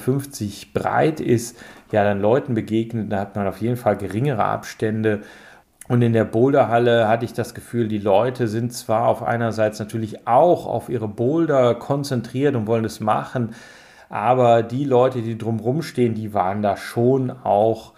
breit 0.73 1.19
ist, 1.19 1.59
ja 1.91 2.03
dann 2.03 2.21
Leuten 2.21 2.53
begegnet, 2.53 3.11
da 3.11 3.19
hat 3.19 3.35
man 3.35 3.47
auf 3.47 3.61
jeden 3.61 3.77
Fall 3.77 3.97
geringere 3.97 4.45
Abstände. 4.45 5.21
Und 5.91 6.01
in 6.03 6.13
der 6.13 6.23
Boulderhalle 6.23 7.09
hatte 7.09 7.25
ich 7.25 7.33
das 7.33 7.53
Gefühl, 7.53 7.89
die 7.89 7.97
Leute 7.97 8.47
sind 8.47 8.71
zwar 8.71 9.09
auf 9.09 9.21
einerseits 9.21 9.77
natürlich 9.77 10.25
auch 10.25 10.65
auf 10.65 10.87
ihre 10.87 11.09
Boulder 11.09 11.75
konzentriert 11.75 12.55
und 12.55 12.65
wollen 12.65 12.85
es 12.85 13.01
machen, 13.01 13.53
aber 14.07 14.63
die 14.63 14.85
Leute, 14.85 15.21
die 15.21 15.37
drumherum 15.37 15.81
stehen, 15.81 16.13
die 16.13 16.33
waren 16.33 16.61
da 16.61 16.77
schon 16.77 17.29
auch 17.29 17.91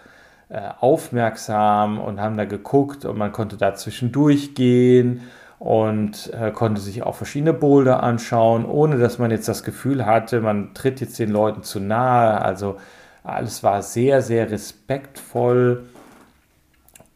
äh, 0.48 0.60
aufmerksam 0.80 2.00
und 2.00 2.20
haben 2.20 2.36
da 2.36 2.46
geguckt 2.46 3.04
und 3.04 3.16
man 3.16 3.30
konnte 3.30 3.56
da 3.56 3.76
zwischendurch 3.76 4.56
gehen 4.56 5.20
und 5.60 6.32
äh, 6.34 6.50
konnte 6.50 6.80
sich 6.80 7.04
auch 7.04 7.14
verschiedene 7.14 7.52
Boulder 7.52 8.02
anschauen, 8.02 8.64
ohne 8.64 8.98
dass 8.98 9.20
man 9.20 9.30
jetzt 9.30 9.46
das 9.46 9.62
Gefühl 9.62 10.04
hatte, 10.04 10.40
man 10.40 10.74
tritt 10.74 11.00
jetzt 11.00 11.16
den 11.20 11.30
Leuten 11.30 11.62
zu 11.62 11.78
nahe. 11.78 12.40
Also 12.42 12.74
alles 13.22 13.62
war 13.62 13.82
sehr, 13.82 14.20
sehr 14.20 14.50
respektvoll 14.50 15.84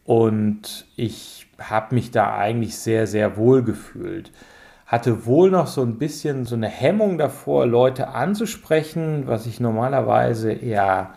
und 0.09 0.87
ich 0.95 1.45
habe 1.61 1.93
mich 1.93 2.09
da 2.09 2.35
eigentlich 2.35 2.79
sehr, 2.79 3.05
sehr 3.05 3.37
wohl 3.37 3.61
gefühlt. 3.61 4.31
Hatte 4.87 5.27
wohl 5.27 5.51
noch 5.51 5.67
so 5.67 5.83
ein 5.83 5.99
bisschen 5.99 6.45
so 6.45 6.55
eine 6.55 6.67
Hemmung 6.67 7.19
davor, 7.19 7.67
Leute 7.67 8.07
anzusprechen, 8.07 9.27
was 9.27 9.45
ich 9.45 9.59
normalerweise 9.59 10.51
eher 10.51 11.11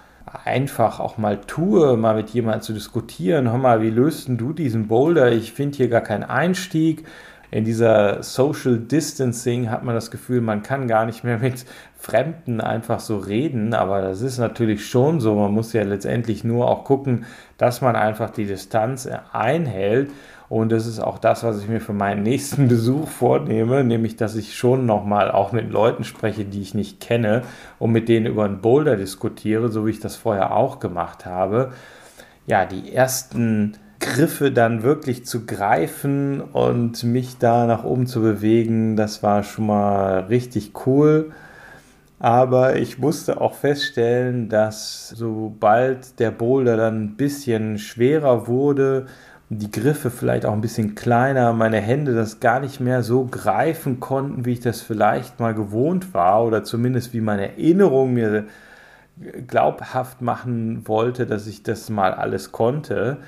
einfach 0.45 1.01
auch 1.01 1.17
mal 1.17 1.41
tue, 1.41 1.97
mal 1.97 2.15
mit 2.15 2.29
jemandem 2.35 2.61
zu 2.61 2.75
diskutieren. 2.75 3.51
Hör 3.51 3.57
mal, 3.57 3.81
wie 3.81 3.89
löst 3.89 4.29
du 4.29 4.53
diesen 4.53 4.89
Boulder? 4.89 5.33
Ich 5.33 5.55
finde 5.55 5.79
hier 5.79 5.89
gar 5.89 6.03
keinen 6.03 6.25
Einstieg 6.25 7.07
in 7.53 7.65
dieser 7.65 8.23
Social 8.23 8.79
Distancing 8.79 9.71
hat 9.71 9.85
man 9.85 9.95
das 9.95 10.11
Gefühl, 10.11 10.41
man 10.41 10.63
kann 10.63 10.89
gar 10.89 11.05
nicht 11.05 11.23
mehr 11.23 11.39
mit 11.39 11.67
Fremden 11.99 12.63
einfach 12.63 12.99
so 12.99 13.19
reden, 13.19 13.75
aber 13.75 14.01
das 14.01 14.23
ist 14.23 14.39
natürlich 14.39 14.87
schon 14.87 15.21
so. 15.21 15.35
Man 15.35 15.53
muss 15.53 15.75
ja 15.75 15.83
letztendlich 15.83 16.45
nur 16.45 16.67
auch 16.67 16.85
gucken, 16.85 17.27
dass 17.59 17.83
man 17.83 17.95
einfach 17.95 18.31
die 18.31 18.47
Distanz 18.47 19.07
einhält. 19.33 20.11
Und 20.49 20.73
das 20.73 20.87
ist 20.87 20.99
auch 20.99 21.19
das, 21.19 21.45
was 21.45 21.61
ich 21.61 21.69
mir 21.69 21.83
für 21.83 21.93
meinen 21.93 22.23
nächsten 22.23 22.69
Besuch 22.69 23.07
vornehme, 23.09 23.85
nämlich 23.85 24.17
dass 24.17 24.35
ich 24.35 24.57
schon 24.57 24.87
nochmal 24.87 25.31
auch 25.31 25.53
mit 25.53 25.71
Leuten 25.71 26.05
spreche, 26.05 26.47
die 26.47 26.63
ich 26.63 26.73
nicht 26.73 27.01
kenne 27.01 27.43
und 27.79 27.93
mit 27.93 28.09
denen 28.09 28.25
über 28.25 28.47
einen 28.47 28.63
Boulder 28.63 28.97
diskutiere, 28.97 29.69
so 29.69 29.87
wie 29.87 29.91
ich 29.91 30.01
das 30.01 30.17
vorher 30.17 30.57
auch 30.57 30.81
gemacht 30.81 31.27
habe. 31.27 31.73
Ja, 32.47 32.65
die 32.65 32.95
ersten 32.95 33.77
Griffe 34.15 34.53
dann 34.53 34.83
wirklich 34.83 35.25
zu 35.25 35.47
greifen 35.47 36.41
und 36.41 37.03
mich 37.05 37.39
da 37.39 37.67
nach 37.67 37.85
oben 37.85 38.07
zu 38.07 38.21
bewegen, 38.21 38.97
das 38.97 39.23
war 39.23 39.43
schon 39.43 39.67
mal 39.67 40.21
richtig 40.25 40.73
cool. 40.87 41.33
Aber 42.19 42.77
ich 42.77 42.99
musste 42.99 43.41
auch 43.41 43.55
feststellen, 43.55 44.49
dass 44.49 45.09
sobald 45.09 46.21
der 46.21 46.31
Boulder 46.31 46.77
dann 46.77 47.03
ein 47.03 47.17
bisschen 47.17 47.79
schwerer 47.79 48.47
wurde, 48.47 49.07
die 49.49 49.71
Griffe 49.71 50.11
vielleicht 50.11 50.47
auch 50.47 50.53
ein 50.53 50.61
bisschen 50.61 50.95
kleiner, 50.95 51.53
meine 51.53 51.81
Hände 51.81 52.15
das 52.15 52.39
gar 52.41 52.61
nicht 52.61 52.81
mehr 52.81 53.03
so 53.03 53.25
greifen 53.25 53.99
konnten, 53.99 54.45
wie 54.45 54.53
ich 54.53 54.61
das 54.61 54.81
vielleicht 54.83 55.41
mal 55.41 55.55
gewohnt 55.55 56.15
war 56.15 56.45
oder 56.45 56.65
zumindest 56.65 57.13
wie 57.13 57.21
meine 57.21 57.49
Erinnerung 57.51 58.15
mir 58.15 58.45
glaubhaft 59.47 60.23
machen 60.23 60.87
wollte, 60.87 61.27
dass 61.27 61.47
ich 61.47 61.63
das 61.63 61.91
mal 61.91 62.15
alles 62.15 62.53
konnte 62.53 63.19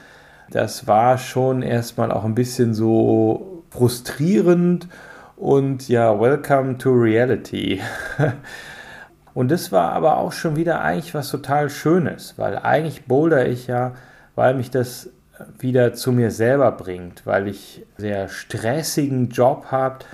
das 0.50 0.86
war 0.86 1.18
schon 1.18 1.62
erstmal 1.62 2.12
auch 2.12 2.24
ein 2.24 2.34
bisschen 2.34 2.74
so 2.74 3.64
frustrierend 3.70 4.88
und 5.36 5.88
ja, 5.88 6.18
welcome 6.20 6.78
to 6.78 6.92
reality. 6.92 7.80
und 9.34 9.50
das 9.50 9.72
war 9.72 9.92
aber 9.92 10.18
auch 10.18 10.32
schon 10.32 10.56
wieder 10.56 10.80
eigentlich 10.80 11.14
was 11.14 11.30
total 11.30 11.70
Schönes, 11.70 12.34
weil 12.36 12.58
eigentlich 12.58 13.06
boulder 13.06 13.48
ich 13.48 13.66
ja, 13.66 13.94
weil 14.34 14.54
mich 14.54 14.70
das 14.70 15.10
wieder 15.58 15.94
zu 15.94 16.12
mir 16.12 16.30
selber 16.30 16.70
bringt, 16.72 17.26
weil 17.26 17.48
ich 17.48 17.84
sehr 17.96 18.28
stressigen 18.28 19.30
Job 19.30 19.66
habe 19.70 20.04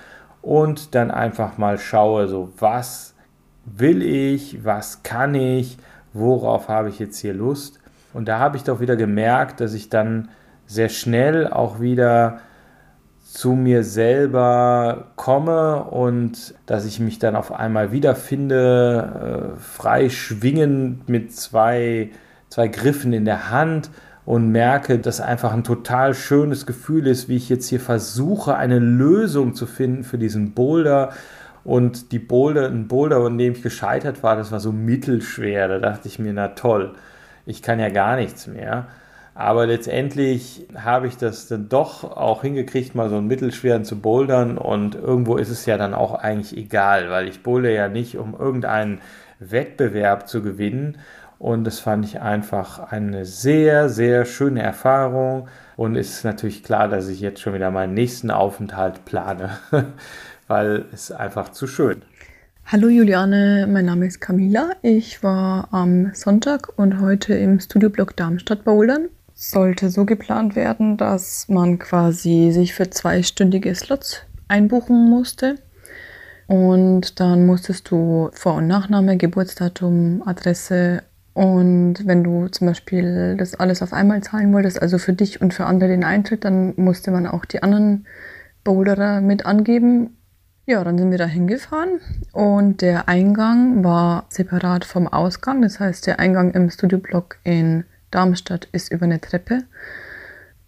und 0.41 0.95
dann 0.95 1.11
einfach 1.11 1.59
mal 1.59 1.79
schaue, 1.79 2.29
so 2.29 2.51
was 2.59 3.15
will 3.65 4.03
ich, 4.03 4.65
was 4.65 5.03
kann 5.03 5.35
ich, 5.35 5.77
worauf 6.13 6.69
habe 6.69 6.89
ich 6.89 6.99
jetzt 6.99 7.19
hier 7.19 7.35
Lust 7.35 7.80
und 8.13 8.29
da 8.29 8.39
habe 8.39 8.57
ich 8.57 8.65
doch 8.65 8.81
wieder 8.81 8.97
gemerkt, 8.97 9.61
dass 9.61 9.75
ich 9.75 9.89
dann 9.89 10.29
sehr 10.67 10.89
schnell 10.89 11.49
auch 11.49 11.81
wieder 11.81 12.41
zu 13.33 13.53
mir 13.53 13.85
selber 13.85 15.13
komme 15.15 15.85
und 15.85 16.55
dass 16.67 16.85
ich 16.85 16.99
mich 16.99 17.21
dann 17.21 17.37
auf 17.37 17.53
einmal 17.53 17.93
wiederfinde, 17.93 19.53
äh, 19.55 19.61
frei 19.61 20.09
schwingend 20.09 21.09
mit 21.09 21.33
zwei, 21.33 22.11
zwei 22.49 22.67
Griffen 22.67 23.13
in 23.13 23.25
der 23.25 23.51
Hand 23.51 23.91
und 24.25 24.51
merke, 24.51 24.99
dass 24.99 25.21
einfach 25.21 25.53
ein 25.53 25.65
total 25.65 26.15
schönes 26.15 26.67
Gefühl 26.67 27.07
ist, 27.07 27.29
wie 27.29 27.37
ich 27.37 27.49
jetzt 27.49 27.69
hier 27.69 27.81
versuche, 27.81 28.57
eine 28.57 28.79
Lösung 28.81 29.55
zu 29.55 29.67
finden 29.67 30.03
für 30.03 30.19
diesen 30.19 30.53
Boulder. 30.53 31.11
Und 31.63 32.13
die 32.13 32.19
Boulder, 32.19 32.67
ein 32.67 32.89
Boulder, 32.89 33.19
an 33.19 33.39
dem 33.39 33.53
ich 33.53 33.63
gescheitert 33.63 34.23
war, 34.23 34.37
das 34.37 34.51
war 34.51 34.61
so 34.61 34.73
mittelschwer. 34.73 35.69
Da 35.69 35.79
dachte 35.79 36.09
ich 36.09 36.19
mir, 36.19 36.33
na 36.33 36.49
toll, 36.49 36.95
ich 37.47 37.63
kann 37.63 37.81
ja 37.81 37.89
gar 37.89 38.17
nichts 38.17 38.47
mehr. 38.47 38.87
Aber 39.35 39.67
letztendlich 39.67 40.67
habe 40.77 41.07
ich 41.07 41.17
das 41.17 41.47
dann 41.47 41.69
doch 41.69 42.05
auch 42.05 42.43
hingekriegt, 42.43 42.95
mal 42.95 43.09
so 43.09 43.17
einen 43.17 43.27
mittelschweren 43.27 43.85
zu 43.85 44.01
bouldern. 44.01 44.59
Und 44.59 44.97
irgendwo 44.97 45.37
ist 45.37 45.49
es 45.51 45.67
ja 45.67 45.79
dann 45.79 45.95
auch 45.95 46.15
eigentlich 46.15 46.57
egal, 46.57 47.11
weil 47.11 47.29
ich 47.29 47.43
boulder 47.43 47.71
ja 47.71 47.89
nicht, 47.89 48.19
um 48.19 48.35
irgendeinen 48.39 49.01
Wettbewerb 49.39 50.29
zu 50.29 50.43
gewinnen. 50.43 50.99
Und 51.39 51.65
das 51.65 51.81
fand 51.81 52.05
ich 52.05 52.21
einfach 52.21 52.93
eine 52.93 53.25
sehr, 53.25 53.89
sehr 53.89 54.27
schöne 54.27 54.63
Erfahrung. 54.63 55.49
Und 55.77 55.97
es 55.97 56.11
ist 56.11 56.25
natürlich 56.25 56.63
klar, 56.63 56.89
dass 56.89 57.09
ich 57.09 57.21
jetzt 57.21 57.41
schon 57.41 57.55
wieder 57.55 57.71
meinen 57.71 57.95
nächsten 57.95 58.31
Aufenthalt 58.31 59.07
plane, 59.07 59.57
weil 60.49 60.85
es 60.93 61.13
einfach 61.13 61.49
zu 61.49 61.67
schön. 61.67 62.03
Hallo 62.73 62.87
Juliane, 62.89 63.67
mein 63.69 63.87
Name 63.87 64.07
ist 64.07 64.21
Camila. 64.21 64.71
Ich 64.83 65.25
war 65.25 65.67
am 65.73 66.15
Sonntag 66.15 66.79
und 66.79 67.01
heute 67.01 67.35
im 67.35 67.59
Studioblock 67.59 68.15
Darmstadt 68.15 68.63
bouldern 68.63 69.09
sollte 69.35 69.91
so 69.91 70.05
geplant 70.05 70.55
werden, 70.55 70.97
dass 70.97 71.49
man 71.49 71.81
quasi 71.81 72.53
sich 72.53 72.73
für 72.73 72.89
zweistündige 72.89 73.75
Slots 73.75 74.23
einbuchen 74.47 75.11
musste. 75.11 75.57
Und 76.47 77.19
dann 77.19 77.45
musstest 77.45 77.91
du 77.91 78.31
Vor- 78.35 78.55
und 78.55 78.69
Nachname, 78.69 79.17
Geburtsdatum, 79.17 80.23
Adresse 80.25 81.03
und 81.35 82.07
wenn 82.07 82.23
du 82.23 82.47
zum 82.47 82.69
Beispiel 82.69 83.35
das 83.37 83.57
alles 83.57 83.83
auf 83.83 83.93
einmal 83.93 84.23
zahlen 84.23 84.53
wolltest, 84.53 84.81
also 84.81 84.99
für 84.99 85.13
dich 85.13 85.41
und 85.41 85.53
für 85.53 85.67
andere 85.67 85.91
den 85.91 86.05
Eintritt, 86.05 86.45
dann 86.45 86.75
musste 86.77 87.11
man 87.11 87.27
auch 87.27 87.47
die 87.47 87.65
anderen 87.65 88.07
Boulderer 88.63 89.21
mit 89.21 89.45
angeben. 89.45 90.17
Ja, 90.71 90.85
dann 90.85 90.99
sind 90.99 91.11
wir 91.11 91.19
da 91.19 91.27
hingefahren 91.27 91.99
und 92.31 92.81
der 92.81 93.09
Eingang 93.09 93.83
war 93.83 94.27
separat 94.29 94.85
vom 94.85 95.09
Ausgang. 95.09 95.63
Das 95.63 95.81
heißt, 95.81 96.07
der 96.07 96.21
Eingang 96.21 96.53
im 96.53 96.71
Studioblock 96.71 97.39
in 97.43 97.83
Darmstadt 98.13 98.69
ist 98.71 98.93
über 98.93 99.07
eine 99.07 99.21
Treppe. 99.21 99.65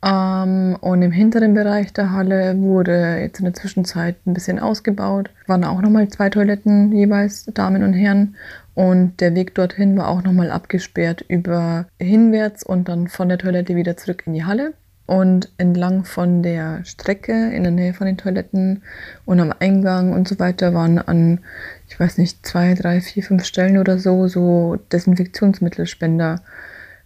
Ähm, 0.05 0.77
und 0.81 1.03
im 1.03 1.13
hinteren 1.13 1.55
Bereich 1.55 1.93
der 1.93 2.11
Halle 2.11 2.59
wurde 2.59 3.21
jetzt 3.21 3.39
in 3.39 3.45
der 3.45 3.55
Zwischenzeit 3.55 4.17
ein 4.27 4.35
bisschen 4.35 4.59
ausgebaut. 4.59 5.31
Waren 5.47 5.63
auch 5.63 5.81
nochmal 5.81 6.09
zwei 6.09 6.31
Toiletten 6.31 6.91
jeweils, 6.91 7.45
Damen 7.45 7.85
und 7.85 7.93
Herren. 7.93 8.35
Und 8.75 9.21
der 9.21 9.37
Weg 9.37 9.55
dorthin 9.55 9.97
war 9.97 10.09
auch 10.09 10.25
nochmal 10.25 10.51
abgesperrt 10.51 11.25
über 11.29 11.87
hinwärts 12.01 12.65
und 12.65 12.89
dann 12.89 13.07
von 13.07 13.29
der 13.29 13.39
Toilette 13.39 13.77
wieder 13.77 13.97
zurück 13.97 14.25
in 14.27 14.35
die 14.35 14.45
Halle. 14.45 14.75
Und 15.13 15.51
entlang 15.59 16.05
von 16.05 16.43
der 16.43 16.87
Strecke 16.87 17.51
in 17.51 17.65
der 17.65 17.73
Nähe 17.73 17.93
von 17.93 18.07
den 18.07 18.17
Toiletten 18.17 18.83
und 19.27 19.41
am 19.41 19.53
Eingang 19.59 20.15
und 20.15 20.27
so 20.27 20.39
weiter 20.39 20.73
waren 20.73 20.99
an, 20.99 21.41
ich 21.87 22.01
weiß 22.01 22.17
nicht, 22.17 22.47
zwei, 22.47 22.73
drei, 22.73 23.03
vier, 23.03 23.23
fünf 23.23 23.45
Stellen 23.45 23.77
oder 23.77 23.99
so, 23.99 24.27
so 24.27 24.79
Desinfektionsmittelspender 24.91 26.41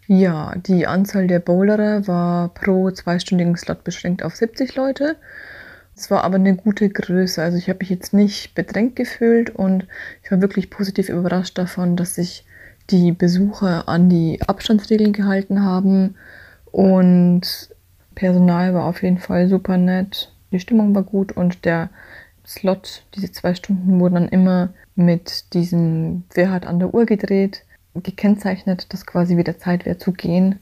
ja, 0.07 0.55
die 0.55 0.87
Anzahl 0.87 1.27
der 1.27 1.41
Bowlerer 1.41 2.07
war 2.07 2.51
pro 2.51 2.93
zweistündigen 2.93 3.57
Slot 3.57 3.83
beschränkt 3.83 4.23
auf 4.23 4.37
70 4.37 4.77
Leute. 4.77 5.17
Es 5.97 6.09
war 6.13 6.23
aber 6.23 6.37
eine 6.37 6.55
gute 6.55 6.89
Größe. 6.89 7.43
Also 7.43 7.59
ich 7.59 7.69
habe 7.69 7.81
mich 7.81 7.91
jetzt 7.91 8.13
nicht 8.13 8.55
bedrängt 8.55 8.95
gefühlt 8.95 9.51
und 9.51 9.85
ich 10.23 10.31
war 10.31 10.41
wirklich 10.41 10.71
positiv 10.71 11.09
überrascht 11.09 11.59
davon, 11.59 11.97
dass 11.97 12.15
sich 12.15 12.45
die 12.91 13.11
Besucher 13.11 13.89
an 13.89 14.09
die 14.09 14.41
Abstandsregeln 14.47 15.13
gehalten 15.13 15.65
haben 15.65 16.15
und 16.71 17.75
Personal 18.17 18.75
war 18.75 18.87
auf 18.87 19.05
jeden 19.05 19.19
Fall 19.19 19.49
super 19.49 19.77
nett. 19.77 20.33
Die 20.51 20.59
Stimmung 20.59 20.95
war 20.95 21.05
gut 21.05 21.33
und 21.33 21.65
der 21.65 21.91
Slot, 22.45 23.05
diese 23.15 23.31
zwei 23.31 23.55
Stunden 23.55 24.01
wurden 24.01 24.15
dann 24.15 24.29
immer 24.29 24.71
mit 24.97 25.53
diesem, 25.55 26.25
wer 26.35 26.51
hat 26.51 26.67
an 26.67 26.81
der 26.81 26.95
Uhr 26.95 27.07
gedreht, 27.07 27.65
gekennzeichnet, 27.95 28.93
dass 28.93 29.07
quasi 29.07 29.37
wieder 29.37 29.59
Zeit 29.59 29.85
wäre 29.85 29.99
zu 29.99 30.13
gehen. 30.13 30.59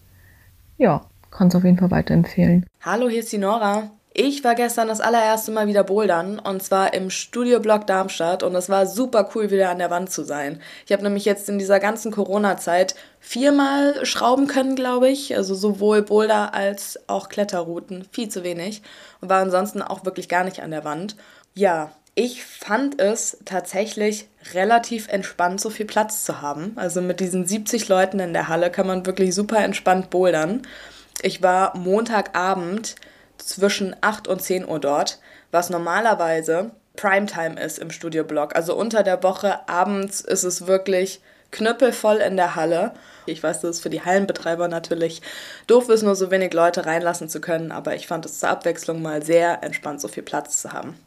Ja, 0.79 1.07
kann 1.31 1.49
es 1.49 1.55
auf 1.55 1.65
jeden 1.65 1.79
Fall 1.79 1.91
weiterempfehlen. 1.91 2.67
Hallo, 2.83 3.09
hier 3.09 3.21
ist 3.21 3.33
die 3.33 3.39
Nora. 3.39 3.91
Ich 4.17 4.45
war 4.45 4.55
gestern 4.55 4.87
das 4.87 5.01
allererste 5.01 5.51
Mal 5.51 5.67
wieder 5.67 5.83
bouldern 5.83 6.39
und 6.39 6.63
zwar 6.63 6.95
im 6.95 7.11
Studioblock 7.11 7.85
Darmstadt 7.89 8.45
und 8.45 8.55
es 8.55 8.69
war 8.69 8.87
super 8.87 9.29
cool, 9.35 9.51
wieder 9.51 9.71
an 9.71 9.81
der 9.81 9.91
Wand 9.91 10.13
zu 10.13 10.23
sein. 10.23 10.63
Ich 10.87 10.93
habe 10.93 11.03
nämlich 11.03 11.25
jetzt 11.25 11.49
in 11.49 11.59
dieser 11.59 11.81
ganzen 11.81 12.13
Corona-Zeit 12.13 12.95
viermal 13.19 14.07
schrauben 14.07 14.47
können, 14.47 14.77
glaube 14.77 15.09
ich. 15.09 15.37
Also 15.37 15.57
sowohl 15.57 16.03
Boulder 16.03 16.55
als 16.55 16.97
auch 17.09 17.29
Kletterrouten. 17.29 18.07
Viel 18.13 18.29
zu 18.29 18.45
wenig. 18.45 18.83
Und 19.21 19.31
war 19.31 19.43
ansonsten 19.43 19.83
auch 19.83 20.05
wirklich 20.05 20.29
gar 20.29 20.45
nicht 20.45 20.63
an 20.63 20.71
der 20.71 20.85
Wand. 20.85 21.17
Ja, 21.53 21.91
ich 22.15 22.45
fand 22.45 23.01
es 23.01 23.39
tatsächlich 23.45 24.29
relativ 24.53 25.09
entspannt, 25.09 25.61
so 25.61 25.71
viel 25.71 25.87
Platz 25.87 26.23
zu 26.25 26.41
haben. 26.41 26.75
Also 26.77 27.01
mit 27.01 27.19
diesen 27.19 27.49
70 27.49 27.89
Leuten 27.89 28.21
in 28.21 28.33
der 28.33 28.47
Halle 28.47 28.71
kann 28.71 28.87
man 28.87 29.07
wirklich 29.07 29.35
super 29.35 29.59
entspannt 29.59 30.11
bouldern. 30.11 30.63
Ich 31.21 31.43
war 31.43 31.77
Montagabend 31.77 32.95
zwischen 33.39 33.97
8 34.01 34.29
und 34.29 34.43
10 34.43 34.67
Uhr 34.67 34.81
dort, 34.81 35.19
was 35.51 35.71
normalerweise 35.71 36.71
Primetime 36.97 37.61
ist 37.61 37.79
im 37.79 37.91
Studioblock. 37.91 38.55
Also 38.55 38.77
unter 38.77 39.03
der 39.03 39.23
Woche 39.23 39.69
abends 39.69 40.21
ist 40.21 40.45
es 40.45 40.67
wirklich 40.67 41.21
knüppelvoll 41.51 42.17
in 42.17 42.37
der 42.37 42.57
Halle. 42.57 42.93
Ich 43.27 43.43
weiß, 43.43 43.61
das 43.61 43.77
ist 43.77 43.83
für 43.83 43.91
die 43.91 44.05
Hallenbetreiber 44.05 44.69
natürlich 44.69 45.23
doof 45.67 45.89
ist, 45.89 46.03
nur 46.03 46.17
so 46.17 46.31
wenig 46.31 46.53
Leute 46.53 46.85
reinlassen 46.85 47.29
zu 47.29 47.41
können, 47.41 47.73
aber 47.73 47.95
ich 47.95 48.07
fand 48.07 48.27
es 48.27 48.41
zur 48.41 48.51
Abwechslung 48.51 49.03
mal 49.03 49.23
sehr 49.23 49.63
entspannt, 49.63 50.01
so 50.01 50.09
viel 50.09 50.23
Platz 50.23 50.61
zu 50.61 50.73
haben. 50.73 50.99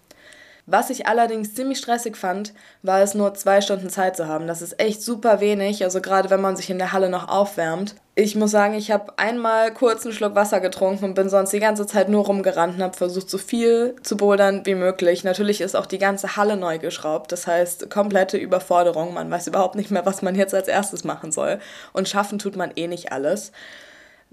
Was 0.70 0.90
ich 0.90 1.08
allerdings 1.08 1.56
ziemlich 1.56 1.78
stressig 1.78 2.18
fand, 2.18 2.54
war 2.84 3.02
es 3.02 3.14
nur 3.14 3.34
zwei 3.36 3.62
Stunden 3.62 3.90
Zeit 3.90 4.18
zu 4.18 4.28
haben. 4.28 4.48
Das 4.48 4.62
ist 4.62 4.82
echt 4.82 5.02
super 5.02 5.40
wenig, 5.40 5.82
also 5.86 6.02
gerade 6.02 6.30
wenn 6.30 6.42
man 6.42 6.58
sich 6.58 6.70
in 6.70 6.78
der 6.78 6.92
Halle 6.92 7.10
noch 7.10 7.30
aufwärmt. 7.30 7.96
Ich 8.16 8.36
muss 8.36 8.52
sagen, 8.52 8.74
ich 8.74 8.92
habe 8.92 9.18
einmal 9.18 9.74
kurz 9.74 10.04
einen 10.04 10.14
Schluck 10.14 10.36
Wasser 10.36 10.60
getrunken 10.60 11.06
und 11.06 11.14
bin 11.14 11.30
sonst 11.30 11.54
die 11.54 11.62
ganze 11.62 11.86
Zeit 11.88 12.10
nur 12.10 12.26
rumgerannt 12.26 12.76
und 12.76 12.84
habe 12.84 12.98
versucht, 12.98 13.30
so 13.30 13.38
viel 13.38 13.96
zu 14.04 14.18
bouldern 14.18 14.66
wie 14.66 14.76
möglich. 14.76 15.24
Natürlich 15.24 15.62
ist 15.62 15.78
auch 15.78 15.86
die 15.86 16.00
ganze 16.00 16.36
Halle 16.36 16.58
neu 16.58 16.80
geschraubt, 16.80 17.32
das 17.32 17.48
heißt 17.48 17.90
komplette 17.90 18.36
Überforderung. 18.36 19.14
Man 19.14 19.32
weiß 19.32 19.48
überhaupt 19.48 19.76
nicht 19.76 19.90
mehr, 19.90 20.06
was 20.06 20.22
man 20.22 20.36
jetzt 20.36 20.54
als 20.54 20.68
erstes 20.68 21.06
machen 21.06 21.32
soll. 21.32 21.60
Und 21.94 22.10
schaffen 22.10 22.40
tut 22.40 22.58
man 22.58 22.72
eh 22.76 22.88
nicht 22.88 23.14
alles 23.14 23.54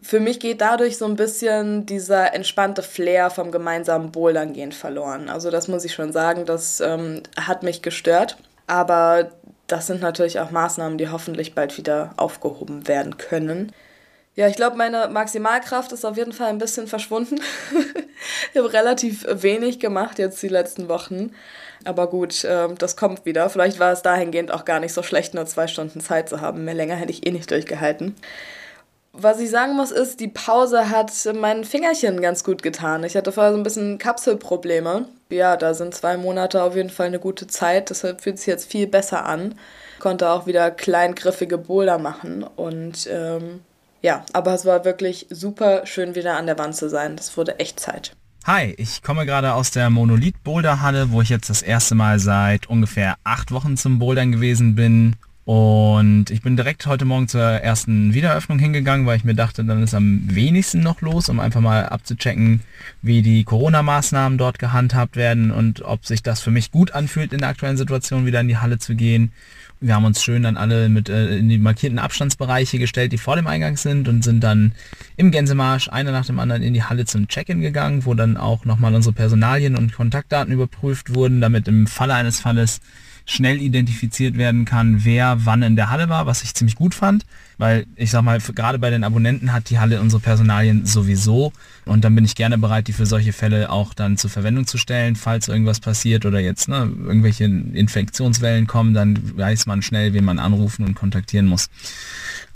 für 0.00 0.20
mich 0.20 0.40
geht 0.40 0.60
dadurch 0.60 0.98
so 0.98 1.06
ein 1.06 1.16
bisschen 1.16 1.86
dieser 1.86 2.34
entspannte 2.34 2.82
Flair 2.82 3.30
vom 3.30 3.50
gemeinsamen 3.50 4.12
Bouldern 4.12 4.72
verloren. 4.72 5.28
Also 5.28 5.50
das 5.50 5.68
muss 5.68 5.84
ich 5.84 5.94
schon 5.94 6.12
sagen, 6.12 6.44
das 6.44 6.80
ähm, 6.80 7.22
hat 7.38 7.62
mich 7.62 7.80
gestört. 7.82 8.36
Aber 8.66 9.30
das 9.66 9.86
sind 9.86 10.00
natürlich 10.00 10.40
auch 10.40 10.50
Maßnahmen, 10.50 10.98
die 10.98 11.08
hoffentlich 11.08 11.54
bald 11.54 11.76
wieder 11.78 12.12
aufgehoben 12.16 12.86
werden 12.86 13.16
können. 13.16 13.72
Ja, 14.36 14.48
ich 14.48 14.56
glaube, 14.56 14.76
meine 14.76 15.08
Maximalkraft 15.08 15.92
ist 15.92 16.04
auf 16.04 16.16
jeden 16.16 16.32
Fall 16.32 16.48
ein 16.48 16.58
bisschen 16.58 16.86
verschwunden. 16.88 17.36
ich 18.52 18.58
habe 18.58 18.72
relativ 18.72 19.24
wenig 19.28 19.78
gemacht 19.78 20.18
jetzt 20.18 20.42
die 20.42 20.48
letzten 20.48 20.88
Wochen. 20.88 21.32
Aber 21.84 22.08
gut, 22.08 22.42
äh, 22.44 22.68
das 22.76 22.96
kommt 22.96 23.24
wieder. 23.26 23.48
Vielleicht 23.48 23.78
war 23.78 23.92
es 23.92 24.02
dahingehend 24.02 24.50
auch 24.50 24.64
gar 24.64 24.80
nicht 24.80 24.92
so 24.92 25.02
schlecht, 25.02 25.34
nur 25.34 25.46
zwei 25.46 25.66
Stunden 25.66 26.00
Zeit 26.00 26.28
zu 26.28 26.40
haben. 26.40 26.64
Mehr 26.64 26.74
länger 26.74 26.96
hätte 26.96 27.12
ich 27.12 27.26
eh 27.26 27.30
nicht 27.30 27.50
durchgehalten. 27.50 28.16
Was 29.16 29.38
ich 29.38 29.48
sagen 29.48 29.76
muss, 29.76 29.92
ist, 29.92 30.18
die 30.18 30.26
Pause 30.26 30.90
hat 30.90 31.12
meinen 31.40 31.62
Fingerchen 31.62 32.20
ganz 32.20 32.42
gut 32.42 32.64
getan. 32.64 33.04
Ich 33.04 33.14
hatte 33.14 33.30
vorher 33.30 33.52
so 33.52 33.58
ein 33.58 33.62
bisschen 33.62 33.98
Kapselprobleme. 33.98 35.06
Ja, 35.30 35.56
da 35.56 35.72
sind 35.72 35.94
zwei 35.94 36.16
Monate 36.16 36.64
auf 36.64 36.74
jeden 36.74 36.90
Fall 36.90 37.06
eine 37.06 37.20
gute 37.20 37.46
Zeit. 37.46 37.90
Deshalb 37.90 38.22
fühlt 38.22 38.38
sich 38.38 38.48
jetzt 38.48 38.68
viel 38.68 38.88
besser 38.88 39.24
an. 39.24 39.54
Konnte 40.00 40.30
auch 40.30 40.48
wieder 40.48 40.72
kleingriffige 40.72 41.58
Boulder 41.58 41.98
machen. 41.98 42.42
Und 42.42 43.08
ähm, 43.08 43.60
ja, 44.02 44.24
aber 44.32 44.52
es 44.52 44.64
war 44.64 44.84
wirklich 44.84 45.28
super 45.30 45.86
schön, 45.86 46.16
wieder 46.16 46.36
an 46.36 46.46
der 46.46 46.58
Wand 46.58 46.74
zu 46.74 46.90
sein. 46.90 47.14
Das 47.14 47.36
wurde 47.36 47.60
echt 47.60 47.78
Zeit. 47.78 48.16
Hi, 48.46 48.74
ich 48.78 49.04
komme 49.04 49.26
gerade 49.26 49.54
aus 49.54 49.70
der 49.70 49.90
Monolith 49.90 50.42
Boulder 50.42 50.82
Halle, 50.82 51.12
wo 51.12 51.22
ich 51.22 51.28
jetzt 51.28 51.48
das 51.48 51.62
erste 51.62 51.94
Mal 51.94 52.18
seit 52.18 52.68
ungefähr 52.68 53.14
acht 53.22 53.52
Wochen 53.52 53.76
zum 53.76 54.00
Bouldern 54.00 54.32
gewesen 54.32 54.74
bin 54.74 55.14
und 55.44 56.30
ich 56.30 56.40
bin 56.40 56.56
direkt 56.56 56.86
heute 56.86 57.04
Morgen 57.04 57.28
zur 57.28 57.42
ersten 57.42 58.14
Wiedereröffnung 58.14 58.58
hingegangen, 58.58 59.06
weil 59.06 59.18
ich 59.18 59.24
mir 59.24 59.34
dachte, 59.34 59.62
dann 59.62 59.82
ist 59.82 59.94
am 59.94 60.22
wenigsten 60.34 60.80
noch 60.80 61.02
los, 61.02 61.28
um 61.28 61.38
einfach 61.38 61.60
mal 61.60 61.84
abzuchecken, 61.86 62.60
wie 63.02 63.20
die 63.20 63.44
Corona-Maßnahmen 63.44 64.38
dort 64.38 64.58
gehandhabt 64.58 65.16
werden 65.16 65.50
und 65.50 65.82
ob 65.82 66.06
sich 66.06 66.22
das 66.22 66.40
für 66.40 66.50
mich 66.50 66.70
gut 66.70 66.92
anfühlt, 66.92 67.34
in 67.34 67.40
der 67.40 67.50
aktuellen 67.50 67.76
Situation 67.76 68.24
wieder 68.24 68.40
in 68.40 68.48
die 68.48 68.56
Halle 68.56 68.78
zu 68.78 68.94
gehen. 68.94 69.32
Wir 69.80 69.96
haben 69.96 70.06
uns 70.06 70.22
schön 70.22 70.44
dann 70.44 70.56
alle 70.56 70.88
mit 70.88 71.10
äh, 71.10 71.36
in 71.36 71.50
die 71.50 71.58
markierten 71.58 71.98
Abstandsbereiche 71.98 72.78
gestellt, 72.78 73.12
die 73.12 73.18
vor 73.18 73.36
dem 73.36 73.46
Eingang 73.46 73.76
sind 73.76 74.08
und 74.08 74.24
sind 74.24 74.42
dann 74.42 74.72
im 75.18 75.30
Gänsemarsch 75.30 75.90
einer 75.90 76.10
nach 76.10 76.24
dem 76.24 76.38
anderen 76.38 76.62
in 76.62 76.72
die 76.72 76.84
Halle 76.84 77.04
zum 77.04 77.28
Check-in 77.28 77.60
gegangen, 77.60 78.06
wo 78.06 78.14
dann 78.14 78.38
auch 78.38 78.64
nochmal 78.64 78.94
unsere 78.94 79.12
Personalien 79.12 79.76
und 79.76 79.92
Kontaktdaten 79.92 80.54
überprüft 80.54 81.14
wurden, 81.14 81.42
damit 81.42 81.68
im 81.68 81.86
Falle 81.86 82.14
eines 82.14 82.40
Falles 82.40 82.80
schnell 83.26 83.60
identifiziert 83.60 84.36
werden 84.36 84.64
kann, 84.64 85.04
wer 85.04 85.46
wann 85.46 85.62
in 85.62 85.76
der 85.76 85.90
Halle 85.90 86.08
war, 86.08 86.26
was 86.26 86.42
ich 86.42 86.54
ziemlich 86.54 86.76
gut 86.76 86.94
fand, 86.94 87.24
weil 87.56 87.86
ich 87.96 88.10
sag 88.10 88.22
mal, 88.22 88.38
gerade 88.38 88.78
bei 88.78 88.90
den 88.90 89.02
Abonnenten 89.02 89.52
hat 89.52 89.70
die 89.70 89.78
Halle 89.78 90.00
unsere 90.00 90.20
Personalien 90.20 90.84
sowieso 90.84 91.52
und 91.86 92.04
dann 92.04 92.14
bin 92.14 92.24
ich 92.24 92.34
gerne 92.34 92.58
bereit, 92.58 92.86
die 92.88 92.92
für 92.92 93.06
solche 93.06 93.32
Fälle 93.32 93.70
auch 93.70 93.94
dann 93.94 94.18
zur 94.18 94.28
Verwendung 94.28 94.66
zu 94.66 94.76
stellen, 94.76 95.16
falls 95.16 95.48
irgendwas 95.48 95.80
passiert 95.80 96.26
oder 96.26 96.38
jetzt 96.40 96.68
ne, 96.68 96.90
irgendwelche 97.04 97.44
Infektionswellen 97.44 98.66
kommen, 98.66 98.92
dann 98.92 99.38
weiß 99.38 99.66
man 99.66 99.80
schnell, 99.80 100.12
wen 100.12 100.24
man 100.24 100.38
anrufen 100.38 100.84
und 100.84 100.94
kontaktieren 100.94 101.46
muss. 101.46 101.70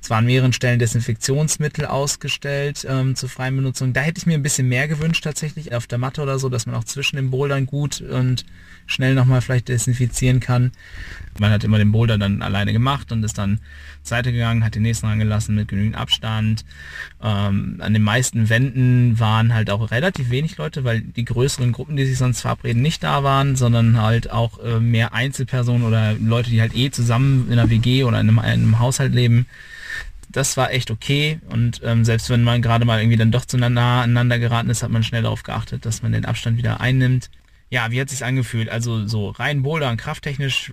Es 0.01 0.11
waren 0.11 0.27
mehreren 0.27 0.53
Stellen 0.53 0.79
Desinfektionsmittel 0.79 1.85
ausgestellt 1.85 2.87
ähm, 2.89 3.17
zur 3.17 3.29
freien 3.29 3.57
Benutzung. 3.57 3.93
Da 3.93 4.01
hätte 4.01 4.19
ich 4.19 4.27
mir 4.27 4.35
ein 4.35 4.43
bisschen 4.43 4.69
mehr 4.69 4.87
gewünscht 4.87 5.25
tatsächlich 5.25 5.75
auf 5.75 5.87
der 5.87 5.99
Matte 5.99 6.23
oder 6.23 6.39
so, 6.39 6.49
dass 6.49 6.67
man 6.67 6.77
auch 6.77 6.85
zwischen 6.85 7.17
den 7.17 7.31
Bouldern 7.31 7.67
gut 7.67 8.01
und 8.01 8.45
schnell 8.89 9.15
nochmal 9.15 9.41
vielleicht 9.41 9.69
desinfizieren 9.69 10.41
kann. 10.41 10.73
Man 11.39 11.53
hat 11.53 11.63
immer 11.63 11.79
den 11.79 11.93
Boulder 11.93 12.19
dann 12.19 12.43
alleine 12.43 12.73
gemacht 12.73 13.13
und 13.13 13.23
ist 13.23 13.39
dann 13.39 13.61
Seite 14.03 14.33
gegangen, 14.33 14.65
hat 14.65 14.75
den 14.75 14.83
nächsten 14.83 15.07
angelassen 15.07 15.55
mit 15.55 15.69
genügend 15.69 15.97
Abstand. 15.97 16.65
Ähm, 17.23 17.77
an 17.79 17.93
den 17.93 18.03
meisten 18.03 18.49
Wänden 18.49 19.21
waren 19.21 19.55
halt 19.55 19.71
auch 19.71 19.91
relativ 19.91 20.31
wenig 20.31 20.57
Leute, 20.57 20.83
weil 20.83 21.03
die 21.03 21.25
größeren 21.25 21.71
Gruppen, 21.71 21.97
die 21.97 22.07
sich 22.07 22.19
sonst 22.19 22.41
verabreden, 22.41 22.83
nicht 22.83 23.05
da 23.05 23.23
waren, 23.23 23.55
sondern 23.55 24.01
halt 24.01 24.31
auch 24.31 24.59
äh, 24.59 24.81
mehr 24.81 25.13
Einzelpersonen 25.13 25.87
oder 25.87 26.15
Leute, 26.15 26.51
die 26.51 26.61
halt 26.61 26.75
eh 26.75 26.91
zusammen 26.91 27.47
in 27.47 27.59
einer 27.59 27.71
WG 27.71 28.03
oder 28.05 28.21
in 28.21 28.29
einem, 28.29 28.39
in 28.39 28.45
einem 28.45 28.79
Haushalt 28.81 29.15
leben 29.15 29.47
das 30.31 30.59
war 30.59 30.73
echt 30.73 30.91
okay 30.91 31.41
und 31.49 31.81
ähm, 31.83 32.05
selbst 32.05 32.29
wenn 32.29 32.45
man 32.45 32.61
gerade 32.61 32.85
mal 32.85 33.01
irgendwie 33.01 33.17
dann 33.17 33.31
doch 33.31 33.47
zueinander 33.47 34.39
geraten 34.39 34.69
ist, 34.69 34.83
hat 34.83 34.91
man 34.91 35.03
schnell 35.03 35.23
darauf 35.23 35.43
geachtet, 35.43 35.87
dass 35.87 36.03
man 36.03 36.13
den 36.13 36.27
Abstand 36.27 36.59
wieder 36.59 36.83
einnimmt 36.83 37.31
ja, 37.71 37.91
wie 37.91 38.01
hat 38.01 38.11
sich 38.11 38.25
angefühlt? 38.25 38.69
Also 38.69 39.07
so 39.07 39.31
rein 39.31 39.63
Boulder 39.63 39.91
und 39.91 39.97
krafttechnisch 39.97 40.73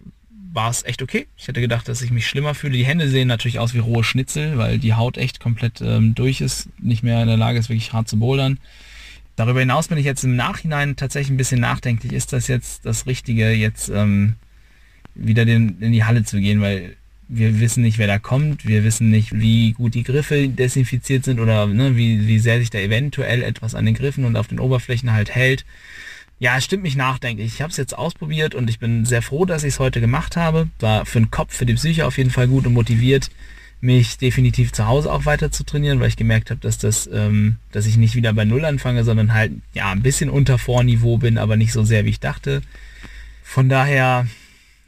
war 0.54 0.70
es 0.70 0.84
echt 0.86 1.02
okay. 1.02 1.28
Ich 1.38 1.48
hätte 1.48 1.60
gedacht, 1.60 1.88
dass 1.90 2.02
ich 2.02 2.12
mich 2.12 2.28
schlimmer 2.28 2.56
fühle. 2.56 2.78
Die 2.78 2.86
Hände 2.86 3.10
sehen 3.10 3.28
natürlich 3.28 3.60
aus 3.60 3.74
wie 3.74 3.80
rohe 3.80 4.04
Schnitzel, 4.04 4.58
weil 4.58 4.80
die 4.80 4.94
Haut 4.94 5.18
echt 5.18 5.40
komplett 5.42 5.82
ähm, 5.82 6.16
durch 6.16 6.40
ist, 6.40 6.70
nicht 6.80 7.04
mehr 7.04 7.22
in 7.22 7.28
der 7.28 7.38
Lage 7.38 7.60
ist, 7.60 7.70
wirklich 7.70 7.92
hart 7.92 8.08
zu 8.08 8.18
bouldern. 8.18 8.58
Darüber 9.36 9.60
hinaus 9.60 9.90
bin 9.90 9.98
ich 9.98 10.06
jetzt 10.06 10.24
im 10.24 10.38
Nachhinein 10.38 10.96
tatsächlich 10.96 11.32
ein 11.32 11.38
bisschen 11.38 11.60
nachdenklich. 11.60 12.14
Ist 12.14 12.32
das 12.32 12.48
jetzt 12.48 12.86
das 12.86 13.06
Richtige, 13.06 13.52
jetzt 13.52 13.90
ähm, 13.90 14.36
wieder 15.14 15.44
den, 15.44 15.82
in 15.82 15.92
die 15.92 16.06
Halle 16.06 16.24
zu 16.24 16.40
gehen, 16.40 16.62
weil 16.62 16.96
wir 17.28 17.60
wissen 17.60 17.82
nicht, 17.82 17.98
wer 17.98 18.08
da 18.08 18.20
kommt, 18.20 18.66
wir 18.66 18.84
wissen 18.84 19.10
nicht, 19.10 19.34
wie 19.34 19.74
gut 19.74 19.96
die 19.96 20.04
Griffe 20.04 20.48
desinfiziert 20.48 21.26
sind 21.26 21.40
oder 21.40 21.66
ne, 21.66 21.98
wie, 21.98 22.28
wie 22.28 22.40
sehr 22.40 22.60
sich 22.60 22.70
da 22.70 22.78
eventuell 22.78 23.42
etwas 23.42 23.76
an 23.76 23.86
den 23.86 23.96
Griffen 23.96 24.26
und 24.26 24.38
auf 24.38 24.48
den 24.48 24.60
Oberflächen 24.60 25.12
halt 25.12 25.34
hält. 25.34 25.66
Ja, 26.38 26.58
es 26.58 26.66
stimmt 26.66 26.84
mich 26.84 26.96
nachdenklich. 26.96 27.54
Ich 27.54 27.62
habe 27.62 27.72
es 27.72 27.78
jetzt 27.78 27.98
ausprobiert 27.98 28.56
und 28.56 28.70
ich 28.70 28.80
bin 28.80 29.06
sehr 29.06 29.22
froh, 29.22 29.46
dass 29.46 29.64
ich 29.64 29.76
es 29.76 29.80
heute 29.80 30.02
gemacht 30.02 30.36
habe. 30.36 30.68
War 30.80 31.06
für 31.06 31.20
den 31.20 31.32
Kopf, 31.32 31.56
für 31.56 31.66
die 31.66 31.76
Psyche 31.76 32.06
auf 32.06 32.18
jeden 32.18 32.30
Fall 32.30 32.48
gut 32.48 32.68
und 32.68 32.74
motiviert, 32.74 33.30
mich 33.80 34.18
definitiv 34.18 34.74
zu 34.74 34.88
Hause 34.88 35.12
auch 35.12 35.26
weiter 35.26 35.52
zu 35.52 35.64
trainieren, 35.64 36.00
weil 36.00 36.10
ich 36.10 36.18
gemerkt 36.18 36.50
habe, 36.50 36.60
dass 36.60 36.78
das, 36.78 37.10
ähm, 37.12 37.58
dass 37.72 37.86
ich 37.86 37.98
nicht 37.98 38.16
wieder 38.16 38.34
bei 38.34 38.44
Null 38.44 38.66
anfange, 38.66 39.04
sondern 39.04 39.34
halt 39.34 39.54
ja 39.74 39.92
ein 39.92 40.02
bisschen 40.02 40.30
unter 40.30 40.58
Vorniveau 40.58 41.18
bin, 41.18 41.38
aber 41.38 41.56
nicht 41.56 41.72
so 41.72 41.84
sehr 41.84 42.04
wie 42.04 42.10
ich 42.10 42.20
dachte. 42.20 42.62
Von 43.44 43.70
daher, 43.70 44.28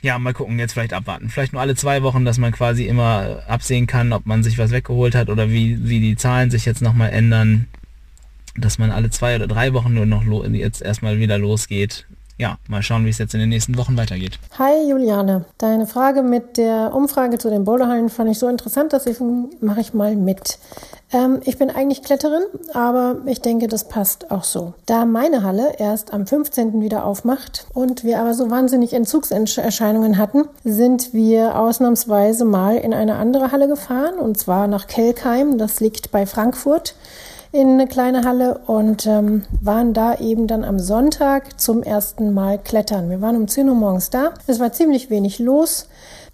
ja, 0.01 0.19
mal 0.19 0.33
gucken, 0.33 0.59
jetzt 0.59 0.73
vielleicht 0.73 0.93
abwarten. 0.93 1.29
Vielleicht 1.29 1.53
nur 1.53 1.61
alle 1.61 1.75
zwei 1.75 2.03
Wochen, 2.03 2.25
dass 2.25 2.37
man 2.39 2.51
quasi 2.51 2.85
immer 2.85 3.43
absehen 3.47 3.87
kann, 3.87 4.11
ob 4.11 4.25
man 4.25 4.43
sich 4.43 4.57
was 4.57 4.71
weggeholt 4.71 5.15
hat 5.15 5.29
oder 5.29 5.49
wie, 5.49 5.87
wie 5.87 6.01
die 6.01 6.17
Zahlen 6.17 6.51
sich 6.51 6.65
jetzt 6.65 6.81
nochmal 6.81 7.11
ändern 7.11 7.67
dass 8.57 8.77
man 8.77 8.91
alle 8.91 9.09
zwei 9.09 9.35
oder 9.35 9.47
drei 9.47 9.73
Wochen 9.73 9.93
nur 9.93 10.05
noch 10.05 10.23
jetzt 10.51 10.81
erstmal 10.81 11.19
wieder 11.19 11.37
losgeht. 11.37 12.05
Ja, 12.39 12.59
mal 12.67 12.83
schauen, 12.83 13.03
wie 13.05 13.09
es 13.09 13.17
jetzt 13.17 13.33
in 13.33 13.39
den 13.39 13.49
nächsten 13.49 13.79
Wochen 13.79 13.97
weitergeht. 13.97 14.37
Hi 14.59 14.87
Juliane, 14.87 15.45
deine 15.57 15.87
Frage 15.87 16.21
mit 16.21 16.57
der 16.57 16.93
Umfrage 16.93 17.39
zu 17.39 17.49
den 17.49 17.63
Boulderhallen 17.63 18.09
fand 18.09 18.29
ich 18.29 18.37
so 18.37 18.47
interessant, 18.47 18.93
dass 18.93 19.07
ich 19.07 19.17
mache 19.59 19.81
ich 19.81 19.95
mal 19.95 20.15
mit. 20.15 20.59
Ähm, 21.11 21.39
ich 21.45 21.57
bin 21.57 21.71
eigentlich 21.71 22.03
Kletterin, 22.03 22.43
aber 22.73 23.21
ich 23.25 23.41
denke, 23.41 23.67
das 23.67 23.87
passt 23.87 24.29
auch 24.29 24.43
so. 24.43 24.75
Da 24.85 25.05
meine 25.05 25.41
Halle 25.41 25.79
erst 25.79 26.13
am 26.13 26.27
15. 26.27 26.79
wieder 26.79 27.05
aufmacht 27.05 27.65
und 27.73 28.03
wir 28.03 28.19
aber 28.19 28.35
so 28.35 28.51
wahnsinnig 28.51 28.93
Entzugserscheinungen 28.93 30.19
hatten, 30.19 30.43
sind 30.63 31.15
wir 31.15 31.57
ausnahmsweise 31.57 32.45
mal 32.45 32.77
in 32.77 32.93
eine 32.93 33.15
andere 33.15 33.51
Halle 33.51 33.67
gefahren 33.67 34.19
und 34.19 34.37
zwar 34.37 34.67
nach 34.67 34.85
Kelkheim. 34.85 35.57
Das 35.57 35.79
liegt 35.79 36.11
bei 36.11 36.27
Frankfurt 36.27 36.93
in 37.51 37.69
eine 37.69 37.87
kleine 37.87 38.23
Halle 38.23 38.59
und 38.67 39.05
ähm, 39.05 39.43
waren 39.61 39.93
da 39.93 40.15
eben 40.15 40.47
dann 40.47 40.63
am 40.63 40.79
Sonntag 40.79 41.59
zum 41.59 41.83
ersten 41.83 42.33
Mal 42.33 42.57
klettern. 42.57 43.09
Wir 43.09 43.21
waren 43.21 43.35
um 43.35 43.47
10 43.47 43.69
Uhr 43.69 43.75
morgens 43.75 44.09
da. 44.09 44.33
Es 44.47 44.59
war 44.59 44.71
ziemlich 44.73 45.09
wenig 45.09 45.39
los. 45.39 45.87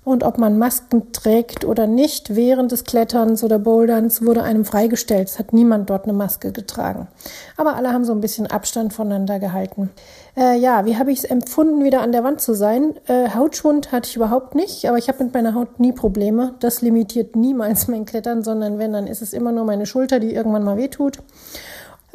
Und 0.04 0.24
ob 0.24 0.38
man 0.38 0.58
Masken 0.58 1.14
trägt 1.14 1.64
oder 1.64 1.88
nicht 1.88 2.36
während 2.36 2.72
des 2.72 2.84
Kletterns 2.84 3.44
oder 3.44 3.58
Boulderns 3.58 4.26
wurde 4.26 4.44
einem 4.44 4.66
freigestellt. 4.66 5.30
Es 5.30 5.40
hat 5.40 5.54
niemand 5.54 5.90
dort 5.90 6.04
eine 6.04 6.14
Maske 6.14 6.52
getragen. 6.52 7.08
Aber 7.56 7.76
alle 7.76 7.94
haben 7.94 8.04
so 8.04 8.12
ein 8.12 8.20
bisschen 8.20 8.48
Abstand 8.48 8.94
voneinander 8.94 9.40
gehalten. 9.40 9.92
Äh, 10.36 10.58
ja, 10.58 10.86
wie 10.86 10.98
habe 10.98 11.12
ich 11.12 11.20
es 11.20 11.24
empfunden, 11.24 11.84
wieder 11.84 12.02
an 12.02 12.12
der 12.12 12.24
Wand 12.24 12.42
zu 12.42 12.54
sein? 12.54 12.96
Äh, 13.08 13.30
Hautschwund 13.30 13.92
hatte 13.92 14.10
ich 14.10 14.16
überhaupt 14.16 14.56
nicht, 14.56 14.88
aber 14.90 14.98
ich 14.98 15.08
habe 15.08 15.24
mit 15.24 15.34
meiner 15.34 15.54
Haut 15.54 15.80
nie 15.80 15.94
Probleme. 15.94 16.56
Das 16.60 16.82
limitiert 16.82 17.36
niemals 17.36 17.88
mein 17.88 18.06
Klettern, 18.06 18.44
sondern 18.44 18.80
wenn, 18.80 18.92
dann 18.92 19.08
ist 19.08 19.22
es 19.22 19.32
immer 19.32 19.52
nur 19.52 19.64
meine 19.64 19.86
Schulter, 19.86 20.20
die 20.20 20.34
irgendwann 20.34 20.64
mal 20.64 20.78
wehtut. 20.78 21.20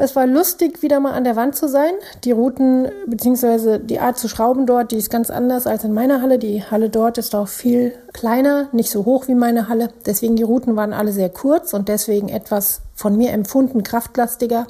Es 0.00 0.14
war 0.14 0.28
lustig, 0.28 0.80
wieder 0.80 1.00
mal 1.00 1.14
an 1.14 1.24
der 1.24 1.34
Wand 1.34 1.56
zu 1.56 1.66
sein. 1.66 1.90
Die 2.22 2.30
Routen 2.30 2.88
bzw. 3.08 3.80
die 3.80 3.98
Art 3.98 4.16
zu 4.16 4.28
schrauben 4.28 4.64
dort, 4.64 4.92
die 4.92 4.96
ist 4.96 5.10
ganz 5.10 5.28
anders 5.28 5.66
als 5.66 5.82
in 5.82 5.92
meiner 5.92 6.22
Halle. 6.22 6.38
Die 6.38 6.62
Halle 6.62 6.88
dort 6.88 7.18
ist 7.18 7.34
auch 7.34 7.48
viel 7.48 7.92
kleiner, 8.12 8.68
nicht 8.70 8.92
so 8.92 9.04
hoch 9.04 9.26
wie 9.26 9.34
meine 9.34 9.68
Halle. 9.68 9.88
Deswegen 10.06 10.36
die 10.36 10.44
Routen 10.44 10.76
waren 10.76 10.92
alle 10.92 11.10
sehr 11.10 11.30
kurz 11.30 11.74
und 11.74 11.88
deswegen 11.88 12.28
etwas 12.28 12.82
von 12.94 13.16
mir 13.16 13.32
empfunden 13.32 13.82
kraftlastiger. 13.82 14.68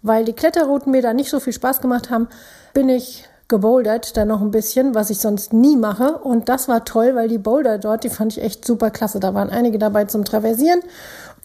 Weil 0.00 0.24
die 0.24 0.32
Kletterrouten 0.32 0.90
mir 0.90 1.02
da 1.02 1.12
nicht 1.12 1.28
so 1.28 1.38
viel 1.38 1.52
Spaß 1.52 1.82
gemacht 1.82 2.08
haben, 2.08 2.26
bin 2.72 2.88
ich 2.88 3.28
gebouldert, 3.48 4.16
dann 4.16 4.28
noch 4.28 4.40
ein 4.40 4.50
bisschen, 4.52 4.94
was 4.94 5.10
ich 5.10 5.18
sonst 5.18 5.52
nie 5.52 5.76
mache. 5.76 6.16
Und 6.16 6.48
das 6.48 6.66
war 6.66 6.86
toll, 6.86 7.14
weil 7.14 7.28
die 7.28 7.36
Boulder 7.36 7.76
dort, 7.76 8.04
die 8.04 8.10
fand 8.10 8.32
ich 8.32 8.42
echt 8.42 8.64
super 8.64 8.90
klasse. 8.90 9.20
Da 9.20 9.34
waren 9.34 9.50
einige 9.50 9.76
dabei 9.76 10.06
zum 10.06 10.24
Traversieren 10.24 10.80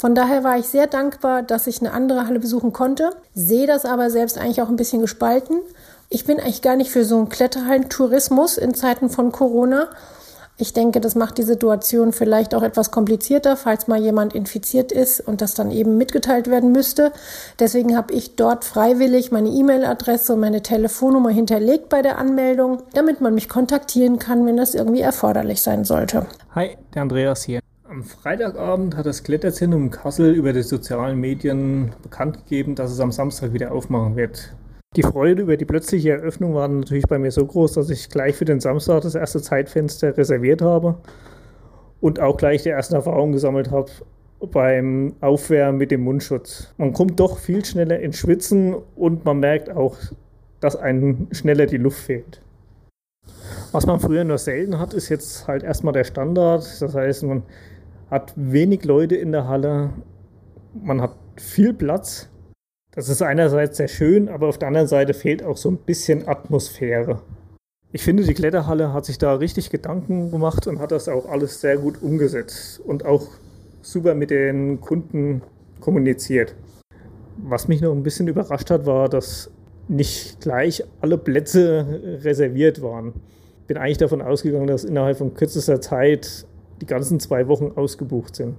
von 0.01 0.15
daher 0.15 0.43
war 0.43 0.57
ich 0.57 0.65
sehr 0.65 0.87
dankbar, 0.87 1.43
dass 1.43 1.67
ich 1.67 1.79
eine 1.79 1.91
andere 1.91 2.25
Halle 2.25 2.39
besuchen 2.39 2.73
konnte, 2.73 3.11
sehe 3.35 3.67
das 3.67 3.85
aber 3.85 4.09
selbst 4.09 4.39
eigentlich 4.39 4.63
auch 4.63 4.67
ein 4.67 4.75
bisschen 4.75 4.99
gespalten. 4.99 5.59
Ich 6.09 6.25
bin 6.25 6.39
eigentlich 6.39 6.63
gar 6.63 6.75
nicht 6.75 6.89
für 6.89 7.05
so 7.05 7.17
einen 7.17 7.29
Kletterhallentourismus 7.29 8.57
in 8.57 8.73
Zeiten 8.73 9.11
von 9.11 9.31
Corona. 9.31 9.89
Ich 10.57 10.73
denke, 10.73 11.01
das 11.01 11.13
macht 11.13 11.37
die 11.37 11.43
Situation 11.43 12.13
vielleicht 12.13 12.55
auch 12.55 12.63
etwas 12.63 12.89
komplizierter, 12.89 13.55
falls 13.55 13.87
mal 13.87 14.01
jemand 14.01 14.33
infiziert 14.33 14.91
ist 14.91 15.19
und 15.19 15.39
das 15.39 15.53
dann 15.53 15.69
eben 15.69 15.97
mitgeteilt 15.97 16.49
werden 16.49 16.71
müsste. 16.71 17.11
Deswegen 17.59 17.95
habe 17.95 18.11
ich 18.11 18.35
dort 18.35 18.65
freiwillig 18.65 19.31
meine 19.31 19.49
E-Mail-Adresse 19.49 20.33
und 20.33 20.39
meine 20.39 20.63
Telefonnummer 20.63 21.29
hinterlegt 21.29 21.89
bei 21.89 22.01
der 22.01 22.17
Anmeldung, 22.17 22.81
damit 22.95 23.21
man 23.21 23.35
mich 23.35 23.49
kontaktieren 23.49 24.17
kann, 24.17 24.47
wenn 24.47 24.57
das 24.57 24.73
irgendwie 24.73 25.01
erforderlich 25.01 25.61
sein 25.61 25.85
sollte. 25.85 26.25
Hi, 26.55 26.75
der 26.95 27.03
Andreas 27.03 27.43
hier. 27.43 27.60
Am 27.91 28.03
Freitagabend 28.03 28.95
hat 28.95 29.05
das 29.05 29.21
Kletterzentrum 29.21 29.89
Kassel 29.89 30.33
über 30.33 30.53
die 30.53 30.61
sozialen 30.61 31.19
Medien 31.19 31.91
bekannt 32.01 32.37
gegeben, 32.37 32.73
dass 32.73 32.89
es 32.89 33.01
am 33.01 33.11
Samstag 33.11 33.51
wieder 33.51 33.73
aufmachen 33.73 34.15
wird. 34.15 34.55
Die 34.95 35.03
Freude 35.03 35.41
über 35.41 35.57
die 35.57 35.65
plötzliche 35.65 36.11
Eröffnung 36.11 36.53
war 36.53 36.69
natürlich 36.69 37.05
bei 37.09 37.19
mir 37.19 37.31
so 37.31 37.45
groß, 37.45 37.73
dass 37.73 37.89
ich 37.89 38.07
gleich 38.07 38.37
für 38.37 38.45
den 38.45 38.61
Samstag 38.61 39.01
das 39.01 39.15
erste 39.15 39.41
Zeitfenster 39.41 40.17
reserviert 40.17 40.61
habe 40.61 40.99
und 41.99 42.21
auch 42.21 42.37
gleich 42.37 42.63
die 42.63 42.69
ersten 42.69 42.95
Erfahrungen 42.95 43.33
gesammelt 43.33 43.71
habe 43.71 43.91
beim 44.39 45.13
Aufwärmen 45.19 45.77
mit 45.77 45.91
dem 45.91 46.05
Mundschutz. 46.05 46.73
Man 46.77 46.93
kommt 46.93 47.19
doch 47.19 47.39
viel 47.39 47.65
schneller 47.65 47.99
ins 47.99 48.15
Schwitzen 48.15 48.73
und 48.95 49.25
man 49.25 49.41
merkt 49.41 49.69
auch, 49.69 49.97
dass 50.61 50.77
einem 50.77 51.27
schneller 51.31 51.65
die 51.65 51.75
Luft 51.75 51.99
fehlt. 51.99 52.41
Was 53.73 53.85
man 53.85 53.99
früher 53.99 54.23
nur 54.23 54.37
selten 54.37 54.79
hat, 54.79 54.93
ist 54.93 55.09
jetzt 55.09 55.47
halt 55.47 55.63
erstmal 55.63 55.93
der 55.93 56.05
Standard. 56.05 56.63
Das 56.81 56.95
heißt, 56.95 57.23
man 57.23 57.43
hat 58.11 58.33
wenig 58.35 58.83
Leute 58.83 59.15
in 59.15 59.31
der 59.31 59.47
Halle, 59.47 59.91
man 60.73 61.01
hat 61.01 61.15
viel 61.37 61.73
Platz. 61.73 62.29
Das 62.93 63.07
ist 63.07 63.21
einerseits 63.21 63.77
sehr 63.77 63.87
schön, 63.87 64.27
aber 64.27 64.49
auf 64.49 64.57
der 64.57 64.67
anderen 64.67 64.87
Seite 64.87 65.13
fehlt 65.13 65.41
auch 65.43 65.55
so 65.55 65.71
ein 65.71 65.77
bisschen 65.77 66.27
Atmosphäre. 66.27 67.21
Ich 67.93 68.03
finde, 68.03 68.23
die 68.23 68.33
Kletterhalle 68.33 68.93
hat 68.93 69.05
sich 69.05 69.17
da 69.17 69.33
richtig 69.35 69.69
Gedanken 69.69 70.29
gemacht 70.29 70.67
und 70.67 70.79
hat 70.79 70.91
das 70.91 71.07
auch 71.07 71.27
alles 71.29 71.61
sehr 71.61 71.77
gut 71.77 72.01
umgesetzt 72.01 72.81
und 72.81 73.05
auch 73.05 73.27
super 73.81 74.13
mit 74.13 74.29
den 74.29 74.81
Kunden 74.81 75.41
kommuniziert. 75.79 76.53
Was 77.37 77.67
mich 77.67 77.81
noch 77.81 77.93
ein 77.93 78.03
bisschen 78.03 78.27
überrascht 78.27 78.69
hat, 78.69 78.85
war, 78.85 79.09
dass 79.09 79.49
nicht 79.87 80.41
gleich 80.41 80.83
alle 80.99 81.17
Plätze 81.17 82.19
reserviert 82.23 82.81
waren 82.81 83.13
bin 83.71 83.77
eigentlich 83.77 83.99
davon 83.99 84.21
ausgegangen, 84.21 84.67
dass 84.67 84.83
innerhalb 84.83 85.17
von 85.17 85.33
kürzester 85.33 85.79
Zeit 85.79 86.45
die 86.81 86.85
ganzen 86.85 87.19
zwei 87.19 87.47
Wochen 87.47 87.71
ausgebucht 87.75 88.35
sind. 88.35 88.55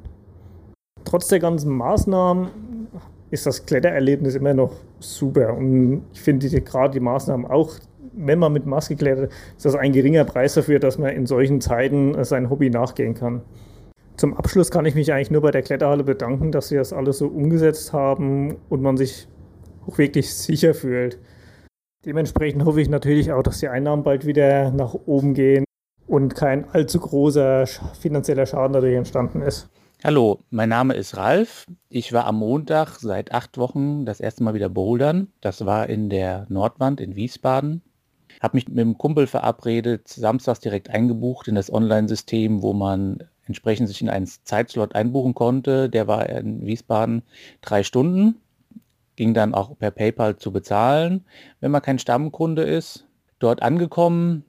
Trotz 1.05 1.29
der 1.29 1.41
ganzen 1.41 1.75
Maßnahmen 1.77 2.49
ist 3.31 3.47
das 3.47 3.67
Klettererlebnis 3.67 4.35
immer 4.35 4.55
noch 4.55 4.73
super. 5.01 5.55
Und 5.55 6.05
ich 6.13 6.21
finde 6.21 6.49
gerade 6.61 6.93
die 6.93 7.01
Maßnahmen 7.01 7.47
auch, 7.47 7.73
wenn 8.13 8.39
man 8.39 8.53
mit 8.53 8.67
Maske 8.67 8.95
klettert, 8.95 9.33
ist 9.57 9.65
das 9.65 9.75
ein 9.75 9.93
geringer 9.93 10.25
Preis 10.25 10.55
dafür, 10.55 10.79
dass 10.79 10.99
man 10.99 11.11
in 11.11 11.27
solchen 11.27 11.61
Zeiten 11.61 12.23
sein 12.25 12.51
Hobby 12.51 12.71
nachgehen 12.71 13.15
kann. 13.15 13.43
Zum 14.17 14.35
Abschluss 14.35 14.71
kann 14.71 14.85
ich 14.85 14.95
mich 14.95 15.13
eigentlich 15.13 15.31
nur 15.31 15.41
bei 15.41 15.51
der 15.51 15.63
Kletterhalle 15.63 16.05
bedanken, 16.05 16.53
dass 16.53 16.69
sie 16.69 16.77
das 16.77 16.93
alles 16.93 17.19
so 17.19 17.27
umgesetzt 17.27 17.93
haben 17.93 18.57
und 18.69 18.83
man 18.83 18.99
sich 18.99 19.29
auch 19.89 19.97
wirklich 19.97 20.33
sicher 20.35 20.75
fühlt. 20.75 21.19
Dementsprechend 22.05 22.65
hoffe 22.65 22.83
ich 22.83 22.91
natürlich 22.91 23.33
auch, 23.33 23.43
dass 23.43 23.61
die 23.61 23.69
Einnahmen 23.69 24.03
bald 24.03 24.27
wieder 24.27 24.71
nach 24.71 24.95
oben 25.07 25.35
gehen 25.35 25.65
und 26.07 26.35
kein 26.35 26.69
allzu 26.71 27.01
großer 27.01 27.67
finanzieller 27.99 28.47
Schaden 28.47 28.73
dadurch 28.73 28.95
entstanden 28.95 29.43
ist. 29.43 29.69
Hallo, 30.05 30.41
mein 30.51 30.69
Name 30.69 30.95
ist 30.95 31.17
Ralf. 31.17 31.67
Ich 31.89 32.13
war 32.13 32.27
am 32.27 32.37
Montag 32.37 32.97
seit 32.99 33.33
acht 33.33 33.57
Wochen 33.57 34.05
das 34.05 34.19
erste 34.19 34.43
Mal 34.43 34.55
wieder 34.55 34.69
bouldern. 34.69 35.29
Das 35.41 35.65
war 35.65 35.89
in 35.89 36.11
der 36.11 36.47
Nordwand 36.49 37.01
in 37.01 37.15
Wiesbaden. 37.15 37.83
Habe 38.41 38.57
mich 38.57 38.67
mit 38.67 38.79
einem 38.79 38.99
Kumpel 38.99 39.29
verabredet, 39.29 40.09
samstags 40.09 40.59
direkt 40.59 40.91
eingebucht 40.91 41.47
in 41.47 41.55
das 41.55 41.73
Online-System, 41.73 42.63
wo 42.63 42.73
man 42.73 43.23
entsprechend 43.47 43.87
sich 43.89 44.03
in 44.03 44.09
einen 44.09 44.27
Zeitslot 44.27 44.97
einbuchen 44.97 45.35
konnte. 45.35 45.89
Der 45.89 46.09
war 46.09 46.29
in 46.29 46.67
Wiesbaden 46.67 47.23
drei 47.61 47.85
Stunden. 47.85 48.41
Ging 49.15 49.35
dann 49.35 49.55
auch 49.55 49.79
per 49.79 49.93
PayPal 49.93 50.35
zu 50.37 50.51
bezahlen, 50.53 51.25
wenn 51.61 51.71
man 51.71 51.83
kein 51.83 52.01
Stammkunde 52.01 52.63
ist. 52.63 53.07
Dort 53.39 53.63
angekommen, 53.63 54.45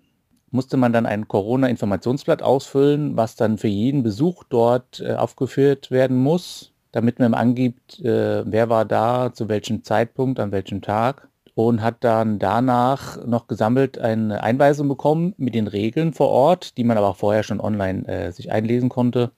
musste 0.54 0.78
man 0.78 0.94
dann 0.94 1.06
ein 1.06 1.28
Corona-Informationsblatt 1.28 2.42
ausfüllen, 2.42 3.18
was 3.18 3.36
dann 3.36 3.58
für 3.58 3.68
jeden 3.68 4.04
Besuch 4.04 4.44
dort 4.44 5.02
äh, 5.02 5.16
aufgeführt 5.16 5.92
werden 5.92 6.18
muss, 6.18 6.72
damit 6.92 7.20
man 7.20 7.34
angibt, 7.34 8.00
äh, 8.00 8.44
wer 8.46 8.70
war 8.70 8.86
da, 8.86 9.34
zu 9.34 9.50
welchem 9.50 9.84
Zeitpunkt, 9.84 10.40
an 10.40 10.52
welchem 10.52 10.82
Tag 10.82 11.28
und 11.56 11.82
hat 11.82 12.04
dann 12.04 12.40
danach 12.40 13.24
noch 13.26 13.48
gesammelt 13.48 13.98
eine 14.00 14.44
Einweisung 14.44 14.88
bekommen 14.88 15.34
mit 15.38 15.56
den 15.56 15.68
Regeln 15.68 16.14
vor 16.14 16.30
Ort, 16.30 16.78
die 16.78 16.84
man 16.84 16.98
aber 16.98 17.10
auch 17.10 17.18
vorher 17.18 17.44
schon 17.44 17.60
online 17.60 18.08
äh, 18.08 18.32
sich 18.32 18.52
einlesen 18.52 18.90
konnte. 18.90 19.32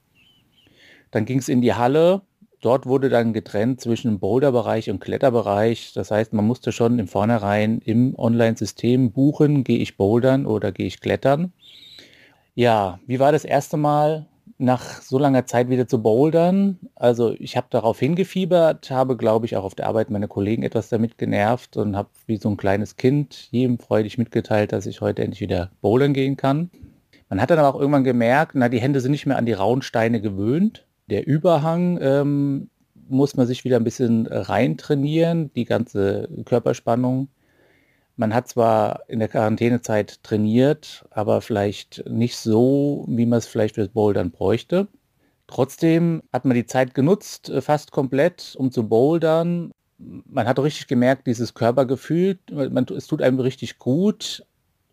Dann 1.12 1.26
ging 1.26 1.40
es 1.40 1.50
in 1.50 1.62
die 1.62 1.74
Halle, 1.74 2.22
Dort 2.62 2.86
wurde 2.86 3.10
dann 3.10 3.34
getrennt 3.34 3.82
zwischen 3.82 4.20
Boulderbereich 4.20 4.90
und 4.90 5.00
Kletterbereich. 5.00 5.94
Das 5.94 6.12
heißt, 6.12 6.34
man 6.34 6.46
musste 6.46 6.72
schon 6.72 7.00
im 7.00 7.08
Vornherein 7.08 7.80
im 7.86 8.18
Online-System 8.18 9.12
buchen, 9.12 9.64
gehe 9.64 9.80
ich 9.80 9.98
bouldern 9.98 10.46
oder 10.46 10.72
gehe 10.72 10.88
ich 10.88 11.02
klettern. 11.02 11.54
Ja, 12.56 13.00
wie 13.06 13.20
war 13.20 13.32
das 13.32 13.46
erste 13.46 13.78
Mal 13.78 14.28
nach 14.58 15.02
so 15.02 15.20
langer 15.20 15.46
Zeit 15.46 15.70
wieder 15.70 15.88
zu 15.88 16.02
bouldern? 16.02 16.80
Also 16.96 17.36
ich 17.38 17.58
habe 17.58 17.68
darauf 17.70 18.00
hingefiebert, 18.00 18.90
habe, 18.90 19.18
glaube 19.18 19.46
ich, 19.46 19.58
auch 19.58 19.64
auf 19.64 19.76
der 19.76 19.88
Arbeit 19.88 20.10
meine 20.10 20.28
Kollegen 20.28 20.64
etwas 20.64 20.90
damit 20.90 21.18
genervt 21.18 21.76
und 21.78 21.96
habe 21.96 22.10
wie 22.26 22.38
so 22.38 22.50
ein 22.50 22.58
kleines 22.58 22.96
Kind 22.96 23.50
jedem 23.52 23.78
freudig 23.78 24.18
mitgeteilt, 24.18 24.72
dass 24.72 24.86
ich 24.86 25.02
heute 25.02 25.24
endlich 25.24 25.42
wieder 25.42 25.72
bouldern 25.82 26.14
gehen 26.14 26.38
kann. 26.38 26.72
Man 27.28 27.42
hat 27.42 27.50
dann 27.50 27.60
aber 27.60 27.76
auch 27.76 27.80
irgendwann 27.80 28.04
gemerkt, 28.04 28.54
na, 28.56 28.70
die 28.70 28.80
Hände 28.80 29.02
sind 29.02 29.12
nicht 29.12 29.26
mehr 29.26 29.38
an 29.38 29.46
die 29.46 29.54
rauen 29.54 29.82
Steine 29.82 30.22
gewöhnt 30.22 30.86
der 31.10 31.28
Überhang 31.28 32.00
ähm, 32.02 32.70
muss 33.08 33.36
man 33.36 33.48
sich 33.48 33.64
wieder 33.64 33.78
ein 33.78 33.84
bisschen 33.84 34.28
rein 34.28 34.78
trainieren, 34.78 35.52
die 35.54 35.66
ganze 35.66 36.28
Körperspannung. 36.46 37.30
Man 38.18 38.34
hat 38.34 38.48
zwar 38.48 39.02
in 39.10 39.20
der 39.20 39.28
Quarantänezeit 39.28 40.24
trainiert, 40.24 41.06
aber 41.12 41.42
vielleicht 41.42 42.04
nicht 42.10 42.38
so, 42.38 43.06
wie 43.08 43.26
man 43.26 43.40
es 43.40 43.48
vielleicht 43.48 43.76
fürs 43.76 43.90
Bouldern 43.90 44.32
bräuchte. 44.32 44.88
Trotzdem 45.48 46.24
hat 46.34 46.46
man 46.46 46.56
die 46.56 46.66
Zeit 46.66 46.94
genutzt, 46.94 47.50
äh, 47.50 47.62
fast 47.62 47.92
komplett, 47.92 48.56
um 48.58 48.72
zu 48.72 48.88
bouldern. 48.88 49.72
Man 49.98 50.48
hat 50.48 50.60
richtig 50.60 50.88
gemerkt, 50.88 51.28
dieses 51.28 51.54
Körpergefühl, 51.54 52.40
man, 52.52 52.86
es 52.96 53.08
tut 53.08 53.22
einem 53.22 53.40
richtig 53.40 53.78
gut, 53.78 54.46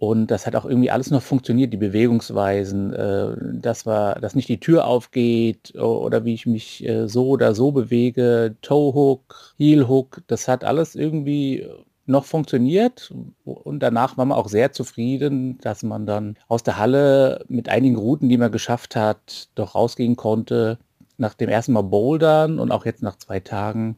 und 0.02 0.32
das 0.32 0.48
hat 0.48 0.56
auch 0.56 0.64
irgendwie 0.64 0.90
alles 0.90 1.12
noch 1.12 1.22
funktioniert, 1.22 1.72
die 1.72 1.76
Bewegungsweisen, 1.76 2.92
äh, 2.92 3.36
dass, 3.52 3.86
war, 3.86 4.16
dass 4.16 4.34
nicht 4.34 4.48
die 4.48 4.58
Tür 4.58 4.84
aufgeht 4.88 5.76
oder 5.76 6.24
wie 6.24 6.34
ich 6.34 6.44
mich 6.44 6.84
äh, 6.84 7.06
so 7.08 7.28
oder 7.28 7.54
so 7.54 7.70
bewege, 7.70 8.56
Toe-Hook, 8.62 9.54
Heel-Hook, 9.58 10.22
das 10.26 10.48
hat 10.48 10.64
alles 10.64 10.96
irgendwie 10.96 11.68
noch 12.04 12.24
funktioniert 12.24 13.14
und 13.44 13.78
danach 13.78 14.18
war 14.18 14.24
man 14.24 14.36
auch 14.36 14.48
sehr 14.48 14.72
zufrieden, 14.72 15.58
dass 15.58 15.84
man 15.84 16.04
dann 16.04 16.36
aus 16.48 16.64
der 16.64 16.78
Halle 16.78 17.44
mit 17.46 17.68
einigen 17.68 17.94
Routen, 17.94 18.28
die 18.28 18.38
man 18.38 18.50
geschafft 18.50 18.96
hat, 18.96 19.50
doch 19.54 19.76
rausgehen 19.76 20.16
konnte. 20.16 20.78
Nach 21.16 21.34
dem 21.34 21.48
ersten 21.48 21.74
Mal 21.74 21.82
Bouldern 21.82 22.58
und 22.58 22.72
auch 22.72 22.86
jetzt 22.86 23.04
nach 23.04 23.18
zwei 23.18 23.38
Tagen 23.38 23.96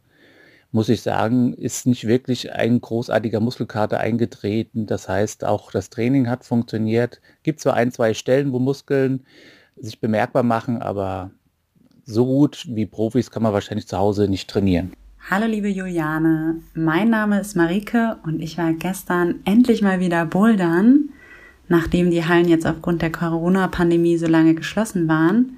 muss 0.75 0.89
ich 0.89 1.03
sagen, 1.03 1.55
ist 1.55 1.87
nicht 1.87 2.09
wirklich 2.09 2.53
ein 2.53 2.81
großartiger 2.81 3.39
Muskelkater 3.39 4.01
eingetreten. 4.01 4.87
Das 4.87 5.09
heißt, 5.09 5.45
auch 5.45 5.71
das 5.71 5.89
Training 5.89 6.29
hat 6.29 6.45
funktioniert. 6.45 7.21
Gibt 7.45 7.61
zwar 7.61 7.75
ein, 7.75 7.93
zwei 7.93 8.13
Stellen, 8.13 8.53
wo 8.53 8.59
Muskeln 8.59 9.25
sich 9.77 10.01
bemerkbar 10.01 10.43
machen, 10.43 10.83
aber 10.83 11.31
so 12.05 12.27
gut 12.27 12.67
wie 12.69 12.87
Profis 12.87 13.31
kann 13.31 13.45
man 13.45 13.53
wahrscheinlich 13.53 13.87
zu 13.87 13.97
Hause 13.97 14.27
nicht 14.27 14.51
trainieren. 14.51 14.93
Hallo 15.31 15.47
liebe 15.47 15.69
Juliane, 15.69 16.57
mein 16.75 17.09
Name 17.09 17.41
ist 17.41 17.55
Marike 17.55 18.19
und 18.25 18.41
ich 18.41 18.59
war 18.59 18.73
gestern 18.73 19.37
endlich 19.45 19.81
mal 19.81 20.01
wieder 20.01 20.27
bouldern, 20.27 21.11
nachdem 21.69 22.11
die 22.11 22.27
Hallen 22.27 22.49
jetzt 22.49 22.67
aufgrund 22.67 23.01
der 23.01 23.13
Corona-Pandemie 23.13 24.17
so 24.17 24.27
lange 24.27 24.57
geschlossen 24.57 25.07
waren. 25.07 25.57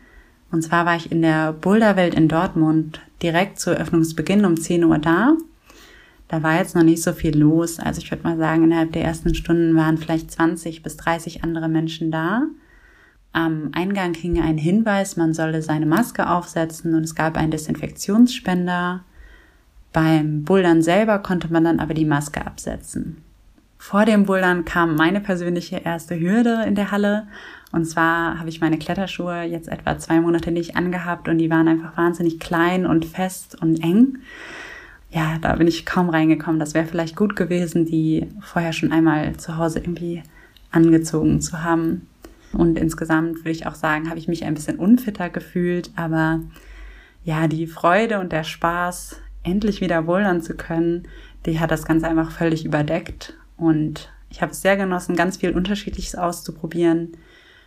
Und 0.51 0.63
zwar 0.63 0.87
war 0.87 0.97
ich 0.97 1.11
in 1.11 1.23
der 1.23 1.53
Boulderwelt 1.53 2.15
in 2.15 2.29
Dortmund 2.29 3.01
direkt 3.23 3.59
zu 3.59 3.71
Eröffnungsbeginn 3.71 4.45
um 4.45 4.57
10 4.57 4.85
Uhr 4.85 4.99
da. 4.99 5.37
Da 6.29 6.43
war 6.43 6.57
jetzt 6.57 6.75
noch 6.75 6.83
nicht 6.83 7.03
so 7.03 7.13
viel 7.13 7.37
los. 7.37 7.79
Also 7.79 8.01
ich 8.01 8.11
würde 8.11 8.25
mal 8.25 8.37
sagen, 8.37 8.65
innerhalb 8.65 8.93
der 8.93 9.05
ersten 9.05 9.35
Stunden 9.35 9.77
waren 9.77 9.99
vielleicht 9.99 10.31
20 10.31 10.83
bis 10.83 10.97
30 10.97 11.45
andere 11.45 11.69
Menschen 11.69 12.11
da. 12.11 12.43
Am 13.33 13.71
Eingang 13.73 14.15
hing 14.15 14.41
ein 14.41 14.59
Hinweis, 14.59 15.17
man 15.17 15.35
solle 15.35 15.61
seine 15.63 15.87
Maske 15.87 16.29
aufsetzen 16.29 16.95
und 16.95 17.05
es 17.05 17.15
gab 17.15 17.37
einen 17.37 17.51
Desinfektionsspender. 17.51 19.05
Beim 19.93 20.45
Bouldern 20.45 20.83
selber 20.83 21.19
konnte 21.19 21.53
man 21.53 21.65
dann 21.65 21.81
aber 21.81 21.95
die 21.95 22.07
Maske 22.07 22.47
absetzen. 22.47 23.23
Vor 23.79 24.05
dem 24.05 24.25
Bouldern 24.25 24.65
kam 24.65 24.97
meine 24.97 25.21
persönliche 25.21 25.77
erste 25.77 26.19
Hürde 26.19 26.65
in 26.67 26.75
der 26.75 26.91
Halle 26.91 27.27
und 27.73 27.85
zwar 27.85 28.39
habe 28.39 28.49
ich 28.49 28.61
meine 28.61 28.79
Kletterschuhe 28.79 29.43
jetzt 29.43 29.69
etwa 29.69 29.99
zwei 29.99 30.21
Monate 30.21 30.51
nicht 30.51 30.77
angehabt 30.77 31.29
und 31.29 31.39
die 31.39 31.51
waren 31.51 31.69
einfach 31.69 31.97
wahnsinnig 31.97 32.39
klein 32.39 32.87
und 32.87 33.05
fest 33.05 33.61
und 33.61 33.83
eng. 33.83 34.19
Ja, 35.11 35.39
da 35.41 35.57
bin 35.57 35.67
ich 35.67 35.87
kaum 35.87 36.09
reingekommen. 36.09 36.61
Das 36.61 36.75
wäre 36.75 36.87
vielleicht 36.87 37.17
gut 37.17 37.37
gewesen, 37.37 37.87
die 37.87 38.29
vorher 38.41 38.73
schon 38.73 38.93
einmal 38.93 39.37
zu 39.37 39.57
Hause 39.57 39.81
irgendwie 39.81 40.23
angezogen 40.71 41.41
zu 41.41 41.63
haben. 41.63 42.07
Und 42.53 42.79
insgesamt 42.79 43.39
würde 43.39 43.51
ich 43.51 43.67
auch 43.67 43.75
sagen, 43.75 44.09
habe 44.09 44.19
ich 44.19 44.29
mich 44.29 44.45
ein 44.45 44.55
bisschen 44.55 44.79
unfitter 44.79 45.29
gefühlt, 45.29 45.91
aber 45.97 46.41
ja, 47.25 47.49
die 47.49 47.67
Freude 47.67 48.21
und 48.21 48.33
der 48.33 48.45
Spaß, 48.45 49.17
endlich 49.43 49.81
wieder 49.81 50.03
bouldern 50.03 50.43
zu 50.43 50.55
können, 50.55 51.09
die 51.45 51.61
hat 51.61 51.71
das 51.71 51.85
Ganze 51.85 52.09
einfach 52.09 52.31
völlig 52.31 52.65
überdeckt. 52.65 53.35
Und 53.57 54.11
ich 54.31 54.43
habe 54.43 54.53
es 54.53 54.63
sehr 54.63 54.77
genossen, 54.77 55.17
ganz 55.17 55.37
viel 55.37 55.53
Unterschiedliches 55.53 56.15
auszuprobieren. 56.15 57.17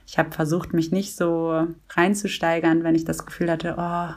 Ich 0.10 0.18
habe 0.18 0.32
versucht, 0.32 0.74
mich 0.74 0.92
nicht 0.92 1.16
so 1.16 1.68
reinzusteigern, 1.92 2.84
wenn 2.84 2.96
ich 2.96 3.06
das 3.06 3.28
Gefühl 3.28 3.52
hatte, 3.52 3.76
oh, 3.78 4.16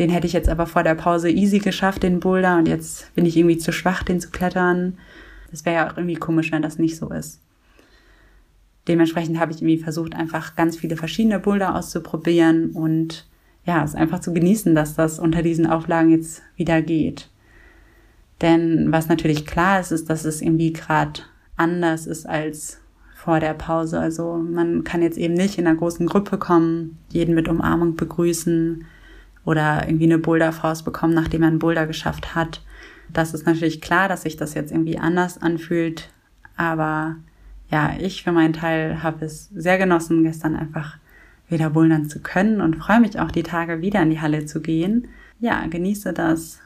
den 0.00 0.10
hätte 0.10 0.26
ich 0.26 0.32
jetzt 0.32 0.48
aber 0.48 0.66
vor 0.66 0.82
der 0.82 0.96
Pause 0.96 1.30
easy 1.30 1.60
geschafft, 1.60 2.02
den 2.02 2.18
Boulder, 2.18 2.58
und 2.58 2.66
jetzt 2.66 3.14
bin 3.14 3.24
ich 3.24 3.36
irgendwie 3.36 3.56
zu 3.56 3.70
schwach, 3.70 4.02
den 4.02 4.20
zu 4.20 4.30
klettern. 4.30 4.98
Das 5.52 5.64
wäre 5.64 5.76
ja 5.76 5.88
auch 5.88 5.96
irgendwie 5.96 6.16
komisch, 6.16 6.50
wenn 6.50 6.60
das 6.62 6.80
nicht 6.80 6.96
so 6.96 7.08
ist. 7.10 7.40
Dementsprechend 8.88 9.38
habe 9.38 9.52
ich 9.52 9.58
irgendwie 9.58 9.78
versucht, 9.78 10.16
einfach 10.16 10.56
ganz 10.56 10.76
viele 10.76 10.96
verschiedene 10.96 11.38
Boulder 11.38 11.76
auszuprobieren 11.76 12.72
und 12.72 13.28
ja, 13.64 13.84
es 13.84 13.94
einfach 13.94 14.18
zu 14.18 14.32
genießen, 14.32 14.74
dass 14.74 14.96
das 14.96 15.20
unter 15.20 15.42
diesen 15.44 15.68
Auflagen 15.68 16.10
jetzt 16.10 16.42
wieder 16.56 16.82
geht. 16.82 17.28
Denn 18.40 18.90
was 18.90 19.06
natürlich 19.06 19.46
klar 19.46 19.78
ist, 19.78 19.92
ist, 19.92 20.10
dass 20.10 20.24
es 20.24 20.42
irgendwie 20.42 20.72
gerade 20.72 21.20
anders 21.56 22.08
ist 22.08 22.28
als 22.28 22.81
vor 23.22 23.38
der 23.38 23.54
Pause. 23.54 24.00
Also 24.00 24.36
man 24.36 24.82
kann 24.82 25.00
jetzt 25.00 25.16
eben 25.16 25.34
nicht 25.34 25.56
in 25.56 25.66
einer 25.66 25.76
großen 25.76 26.06
Gruppe 26.06 26.38
kommen, 26.38 26.98
jeden 27.10 27.36
mit 27.36 27.48
Umarmung 27.48 27.94
begrüßen 27.94 28.84
oder 29.44 29.86
irgendwie 29.86 30.06
eine 30.06 30.18
Boulderfaust 30.18 30.84
bekommen, 30.84 31.14
nachdem 31.14 31.42
man 31.42 31.50
einen 31.50 31.58
Boulder 31.60 31.86
geschafft 31.86 32.34
hat. 32.34 32.62
Das 33.12 33.32
ist 33.32 33.46
natürlich 33.46 33.80
klar, 33.80 34.08
dass 34.08 34.22
sich 34.22 34.36
das 34.36 34.54
jetzt 34.54 34.72
irgendwie 34.72 34.98
anders 34.98 35.40
anfühlt. 35.40 36.08
Aber 36.56 37.16
ja, 37.70 37.94
ich 38.00 38.24
für 38.24 38.32
meinen 38.32 38.54
Teil 38.54 39.04
habe 39.04 39.24
es 39.24 39.50
sehr 39.54 39.78
genossen, 39.78 40.24
gestern 40.24 40.56
einfach 40.56 40.96
wieder 41.48 41.70
bouldern 41.70 42.08
zu 42.08 42.18
können 42.20 42.60
und 42.60 42.74
freue 42.74 43.00
mich 43.00 43.20
auch, 43.20 43.30
die 43.30 43.44
Tage 43.44 43.80
wieder 43.82 44.02
in 44.02 44.10
die 44.10 44.20
Halle 44.20 44.46
zu 44.46 44.60
gehen. 44.60 45.06
Ja, 45.38 45.64
genieße 45.66 46.12
das, 46.12 46.58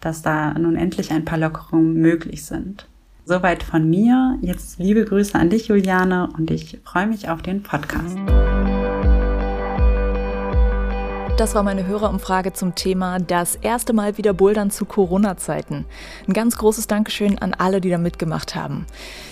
dass 0.00 0.22
da 0.22 0.54
nun 0.54 0.76
endlich 0.76 1.10
ein 1.12 1.26
paar 1.26 1.38
Lockerungen 1.38 1.94
möglich 1.94 2.46
sind. 2.46 2.88
Soweit 3.28 3.62
von 3.62 3.90
mir. 3.90 4.38
Jetzt 4.40 4.78
liebe 4.78 5.04
Grüße 5.04 5.38
an 5.38 5.50
dich, 5.50 5.68
Juliane, 5.68 6.30
und 6.38 6.50
ich 6.50 6.78
freue 6.82 7.06
mich 7.06 7.28
auf 7.28 7.42
den 7.42 7.62
Podcast. 7.62 8.16
Das 11.36 11.54
war 11.54 11.62
meine 11.62 11.86
Hörerumfrage 11.86 12.54
zum 12.54 12.74
Thema 12.74 13.18
das 13.18 13.56
erste 13.56 13.92
Mal 13.92 14.16
wieder 14.16 14.32
Bouldern 14.32 14.70
zu 14.70 14.86
Corona-Zeiten. 14.86 15.84
Ein 16.26 16.32
ganz 16.32 16.56
großes 16.56 16.86
Dankeschön 16.86 17.38
an 17.38 17.52
alle, 17.52 17.82
die 17.82 17.90
da 17.90 17.98
mitgemacht 17.98 18.54
haben. 18.54 18.86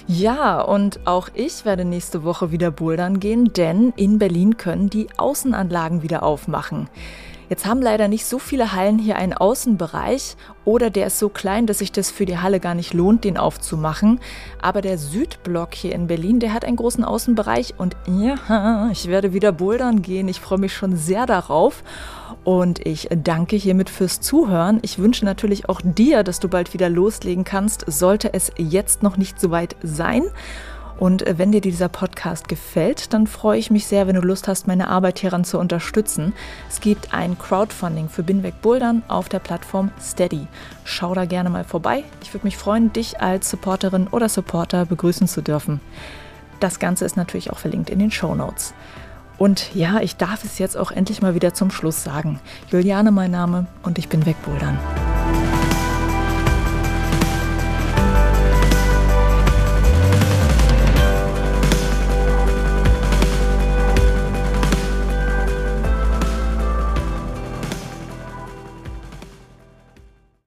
Ja, 0.06 0.60
und 0.60 1.00
auch 1.06 1.30
ich 1.32 1.64
werde 1.64 1.86
nächste 1.86 2.22
Woche 2.22 2.52
wieder 2.52 2.70
bouldern 2.70 3.18
gehen, 3.18 3.54
denn 3.54 3.94
in 3.96 4.18
Berlin 4.18 4.58
können 4.58 4.90
die 4.90 5.08
Außenanlagen 5.16 6.02
wieder 6.02 6.22
aufmachen. 6.22 6.90
Jetzt 7.48 7.66
haben 7.66 7.80
leider 7.80 8.08
nicht 8.08 8.26
so 8.26 8.38
viele 8.38 8.72
Hallen 8.72 8.98
hier 8.98 9.16
einen 9.16 9.32
Außenbereich 9.32 10.36
oder 10.64 10.90
der 10.90 11.06
ist 11.06 11.18
so 11.18 11.28
klein, 11.28 11.66
dass 11.66 11.78
sich 11.78 11.92
das 11.92 12.10
für 12.10 12.26
die 12.26 12.38
Halle 12.38 12.58
gar 12.58 12.74
nicht 12.74 12.92
lohnt, 12.92 13.24
den 13.24 13.36
aufzumachen. 13.36 14.20
Aber 14.60 14.82
der 14.82 14.98
Südblock 14.98 15.74
hier 15.74 15.94
in 15.94 16.08
Berlin, 16.08 16.40
der 16.40 16.52
hat 16.52 16.64
einen 16.64 16.76
großen 16.76 17.04
Außenbereich 17.04 17.74
und 17.78 17.96
ja, 18.06 18.88
ich 18.90 19.06
werde 19.06 19.32
wieder 19.32 19.52
bouldern 19.52 20.02
gehen. 20.02 20.28
Ich 20.28 20.40
freue 20.40 20.58
mich 20.58 20.74
schon 20.74 20.96
sehr 20.96 21.26
darauf. 21.26 21.82
Und 22.44 22.86
ich 22.86 23.08
danke 23.10 23.56
hiermit 23.56 23.90
fürs 23.90 24.20
Zuhören. 24.20 24.78
Ich 24.82 25.00
wünsche 25.00 25.24
natürlich 25.24 25.68
auch 25.68 25.80
dir, 25.82 26.22
dass 26.22 26.38
du 26.38 26.48
bald 26.48 26.74
wieder 26.74 26.88
loslegen 26.88 27.42
kannst, 27.42 27.84
sollte 27.88 28.32
es 28.34 28.52
jetzt 28.56 29.02
noch 29.02 29.16
nicht 29.16 29.40
so 29.40 29.50
weit 29.50 29.74
sein. 29.82 30.22
Und 30.98 31.26
äh, 31.26 31.38
wenn 31.38 31.52
dir 31.52 31.60
dieser 31.60 31.88
Podcast 31.88 32.48
gefällt, 32.48 33.12
dann 33.12 33.26
freue 33.26 33.58
ich 33.58 33.70
mich 33.70 33.86
sehr, 33.86 34.06
wenn 34.06 34.16
du 34.16 34.22
Lust 34.22 34.48
hast, 34.48 34.66
meine 34.66 34.88
Arbeit 34.88 35.18
hieran 35.18 35.44
zu 35.44 35.58
unterstützen. 35.58 36.32
Es 36.68 36.80
gibt 36.80 37.12
ein 37.12 37.38
Crowdfunding 37.38 38.08
für 38.08 38.22
Binweg 38.22 38.62
Bouldern 38.62 39.02
auf 39.08 39.28
der 39.28 39.38
Plattform 39.38 39.90
Steady. 40.00 40.46
Schau 40.84 41.14
da 41.14 41.24
gerne 41.24 41.50
mal 41.50 41.64
vorbei. 41.64 42.04
Ich 42.22 42.32
würde 42.32 42.46
mich 42.46 42.56
freuen, 42.56 42.92
dich 42.92 43.20
als 43.20 43.50
Supporterin 43.50 44.08
oder 44.08 44.28
Supporter 44.28 44.86
begrüßen 44.86 45.28
zu 45.28 45.42
dürfen. 45.42 45.80
Das 46.60 46.78
Ganze 46.78 47.04
ist 47.04 47.16
natürlich 47.16 47.50
auch 47.50 47.58
verlinkt 47.58 47.90
in 47.90 47.98
den 47.98 48.10
Show 48.10 48.34
Notes. 48.34 48.72
Und 49.38 49.74
ja, 49.74 50.00
ich 50.00 50.16
darf 50.16 50.44
es 50.44 50.58
jetzt 50.58 50.76
auch 50.78 50.90
endlich 50.90 51.20
mal 51.20 51.34
wieder 51.34 51.52
zum 51.52 51.70
Schluss 51.70 52.02
sagen. 52.02 52.40
Juliane 52.70 53.10
mein 53.10 53.30
Name 53.30 53.66
und 53.82 53.98
ich 53.98 54.08
bin 54.08 54.24
Wegbouldern. 54.24 54.78